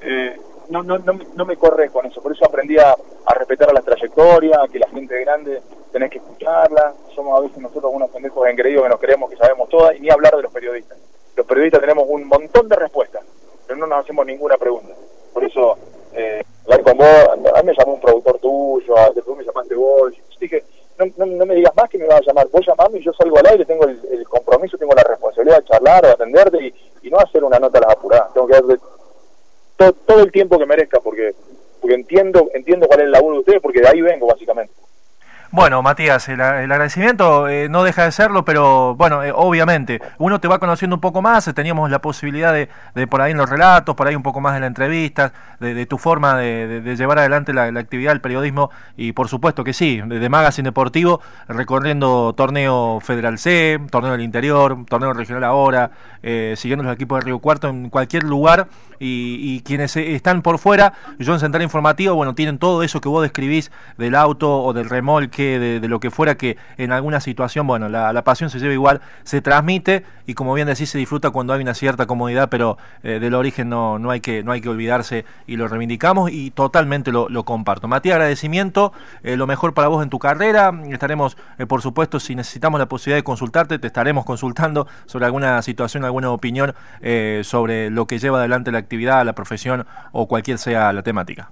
Eh, 0.01 0.37
no, 0.69 0.83
no, 0.83 0.97
no, 0.97 1.13
no, 1.35 1.45
me 1.45 1.55
corre 1.55 1.89
con 1.89 2.05
eso, 2.05 2.21
por 2.21 2.33
eso 2.33 2.45
aprendí 2.45 2.77
a, 2.77 2.91
a 3.25 3.33
respetar 3.35 3.73
la 3.73 3.81
trayectoria, 3.81 4.59
que 4.69 4.79
la 4.79 4.89
gente 4.89 5.17
grande 5.21 5.61
tenés 5.93 6.11
que 6.11 6.17
escucharla. 6.17 6.93
Somos 7.15 7.39
a 7.39 7.41
veces 7.41 7.57
nosotros 7.59 7.91
unos 7.93 8.09
pendejos 8.09 8.47
engreídos 8.47 8.83
que 8.83 8.89
nos 8.89 8.99
creemos 8.99 9.29
que 9.29 9.37
sabemos 9.37 9.69
todas, 9.69 9.95
y 9.95 10.01
ni 10.01 10.09
hablar 10.09 10.35
de 10.35 10.41
los 10.41 10.51
periodistas. 10.51 10.97
Los 11.35 11.45
periodistas 11.45 11.79
tenemos 11.79 12.05
un 12.07 12.27
montón 12.27 12.67
de 12.67 12.75
respuestas, 12.75 13.23
pero 13.65 13.79
no 13.79 13.87
nos 13.87 14.03
hacemos 14.03 14.25
ninguna 14.25 14.57
pregunta. 14.57 14.93
Por 15.33 15.43
eso, 15.43 15.77
eh, 16.17 16.43
hablar 16.65 16.81
con 16.81 16.97
vos, 16.97 17.29
a 17.29 17.61
mí 17.61 17.67
me 17.67 17.75
llamó 17.77 17.93
un 17.93 18.01
productor 18.01 18.39
tuyo, 18.39 18.95
después 19.13 19.37
me 19.37 19.43
llamaste 19.43 19.75
vos, 19.75 20.11
y 20.13 20.39
dije, 20.39 20.63
no, 20.97 21.25
no, 21.25 21.45
me 21.45 21.55
digas 21.55 21.75
más 21.75 21.89
que 21.89 21.97
me 21.97 22.07
vas 22.07 22.21
a 22.21 22.25
llamar, 22.25 22.47
vos 22.47 22.65
llamame 22.65 22.99
y 22.99 23.03
yo 23.03 23.13
salgo 23.13 23.37
al 23.37 23.47
aire, 23.47 23.65
tengo 23.65 23.85
el, 23.85 24.27
compromiso, 24.27 24.77
tengo 24.77 24.93
la 24.95 25.03
responsabilidad 25.03 25.59
de 25.59 25.65
charlar, 25.65 26.03
de 26.03 26.11
atenderte 26.11 26.57
y, 26.65 26.73
no 27.09 27.19
hacer 27.19 27.41
una 27.41 27.57
nota 27.57 27.77
a 27.77 27.81
las 27.83 27.91
apuradas. 27.91 28.33
Tengo 28.33 28.47
que 28.47 28.53
darle 28.53 28.77
todo, 29.77 29.93
todo 29.93 30.23
el 30.23 30.29
tiempo 30.29 30.59
que 30.59 30.65
merezca 30.65 30.99
porque 30.99 31.33
porque 31.79 31.95
entiendo 31.95 32.49
entiendo 32.53 32.85
cuál 32.85 32.99
es 32.99 33.05
el 33.05 33.11
laburo 33.13 33.35
de 33.35 33.39
ustedes 33.39 33.61
porque 33.61 33.79
de 33.79 33.87
ahí 33.87 34.01
vengo 34.01 34.27
básicamente. 34.27 34.73
Bueno, 35.49 35.81
Matías, 35.81 36.27
el, 36.27 36.41
agradecimiento 36.41 37.47
eh, 37.47 37.69
no 37.69 37.85
deja 37.85 38.03
de 38.03 38.11
serlo, 38.11 38.43
pero 38.43 38.95
bueno, 38.95 39.23
eh, 39.23 39.31
obviamente, 39.33 40.01
uno 40.17 40.41
te 40.41 40.47
va 40.49 40.59
conociendo 40.59 40.97
un 40.97 40.99
poco 40.99 41.21
más, 41.21 41.49
teníamos 41.55 41.89
la 41.89 42.01
posibilidad 42.01 42.51
de, 42.51 42.67
de, 42.95 43.07
por 43.07 43.21
ahí 43.21 43.31
en 43.31 43.37
los 43.37 43.49
relatos, 43.49 43.95
por 43.95 44.07
ahí 44.07 44.15
un 44.15 44.23
poco 44.23 44.41
más 44.41 44.55
en 44.55 44.61
la 44.61 44.67
entrevista, 44.67 45.31
de, 45.61 45.85
tu 45.85 45.97
forma 45.97 46.35
de, 46.37 46.95
llevar 46.97 47.19
adelante 47.19 47.53
la, 47.53 47.67
actividad 47.79 48.11
del 48.11 48.19
periodismo, 48.19 48.71
y 48.97 49.13
por 49.13 49.29
supuesto 49.29 49.63
que 49.63 49.71
sí, 49.71 50.01
de, 50.05 50.27
Magazine 50.27 50.67
Deportivo, 50.67 51.21
recorriendo 51.47 52.33
torneo 52.35 52.99
Federal 52.99 53.37
C, 53.37 53.79
torneo 53.89 54.11
del 54.11 54.21
interior, 54.21 54.85
torneo 54.89 55.13
regional 55.13 55.45
ahora, 55.45 55.91
eh, 56.23 56.55
siguiendo 56.57 56.83
los 56.83 56.93
equipos 56.93 57.19
de 57.19 57.25
Río 57.25 57.39
Cuarto 57.39 57.69
en 57.69 57.89
cualquier 57.89 58.23
lugar, 58.23 58.67
y, 58.99 59.37
y 59.39 59.61
quienes 59.61 59.95
están 59.95 60.41
por 60.41 60.57
fuera, 60.57 60.91
yo 61.19 61.33
en 61.33 61.39
Central 61.39 61.63
Informativo, 61.63 62.15
bueno, 62.15 62.35
tienen 62.35 62.57
todo 62.57 62.83
eso 62.83 62.99
que 62.99 63.07
vos 63.07 63.21
describís 63.21 63.71
del 63.97 64.15
auto 64.15 64.63
o 64.63 64.73
del 64.73 64.89
remolque, 64.89 65.36
de, 65.43 65.87
lo 65.87 65.99
que 65.99 66.11
fuera 66.11 66.35
que 66.35 66.57
en 66.77 66.91
alguna 66.91 67.19
situación, 67.19 67.67
bueno, 67.67 67.89
la, 67.89 68.23
pasión 68.23 68.49
se 68.49 68.59
lleva 68.59 68.73
igual, 68.73 69.01
se 69.23 69.41
transmite 69.41 70.03
y 70.25 70.33
como 70.33 70.53
bien 70.53 70.67
decís, 70.67 70.89
se 70.89 70.97
disfruta 70.97 71.29
cuando 71.29 71.53
hay 71.53 71.61
una 71.61 71.73
cierta 71.73 72.05
comodidad, 72.05 72.49
pero 72.49 72.77
eh, 73.03 73.19
del 73.19 73.33
origen 73.33 73.69
no, 73.69 73.99
no, 73.99 74.11
hay 74.11 74.19
que, 74.19 74.43
no 74.43 74.51
hay 74.51 74.61
que 74.61 74.69
olvidarse 74.69 75.25
y 75.45 75.55
lo 75.55 75.67
reivindicamos 75.67 76.31
y 76.31 76.51
totalmente 76.51 77.11
lo, 77.11 77.27
comparto. 77.43 77.87
Matías, 77.87 78.15
agradecimiento, 78.15 78.91
eh, 79.23 79.37
lo 79.37 79.47
mejor 79.47 79.73
para 79.73 79.87
vos 79.87 80.03
en 80.03 80.09
tu 80.09 80.19
carrera, 80.19 80.71
estaremos, 80.89 81.37
eh, 81.57 81.65
por 81.65 81.81
supuesto, 81.81 82.19
si 82.19 82.35
necesitamos 82.35 82.79
la 82.79 82.87
posibilidad 82.87 83.17
de 83.17 83.23
consultarte, 83.23 83.79
te 83.79 83.87
estaremos 83.87 84.25
consultando 84.25 84.87
sobre 85.05 85.25
alguna 85.25 85.61
situación, 85.61 86.03
alguna 86.03 86.31
opinión 86.31 86.73
sobre 87.43 87.89
lo 87.89 88.07
que 88.07 88.19
lleva 88.19 88.39
adelante 88.39 88.71
la 88.71 88.79
actividad, 88.79 89.25
la 89.25 89.33
profesión 89.33 89.85
o 90.11 90.27
cualquier 90.27 90.57
sea 90.57 90.91
la 90.93 91.03
temática. 91.03 91.51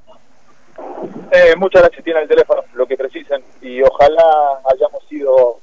Muchas 1.57 1.81
gracias, 1.81 2.03
tiene 2.03 2.21
el 2.21 2.27
teléfono, 2.27 2.61
lo 2.73 2.85
que 2.85 2.97
precisen 2.97 3.43
y 3.61 3.81
ojalá 3.81 4.23
hayamos 4.73 5.03
sido 5.07 5.59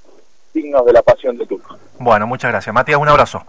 dignos 0.53 0.85
de 0.85 0.93
la 0.93 1.03
pasión 1.03 1.37
de 1.37 1.47
Turco. 1.47 1.79
Bueno, 1.99 2.27
muchas 2.27 2.51
gracias. 2.51 2.75
Matías, 2.75 2.99
un 2.99 3.09
abrazo. 3.09 3.43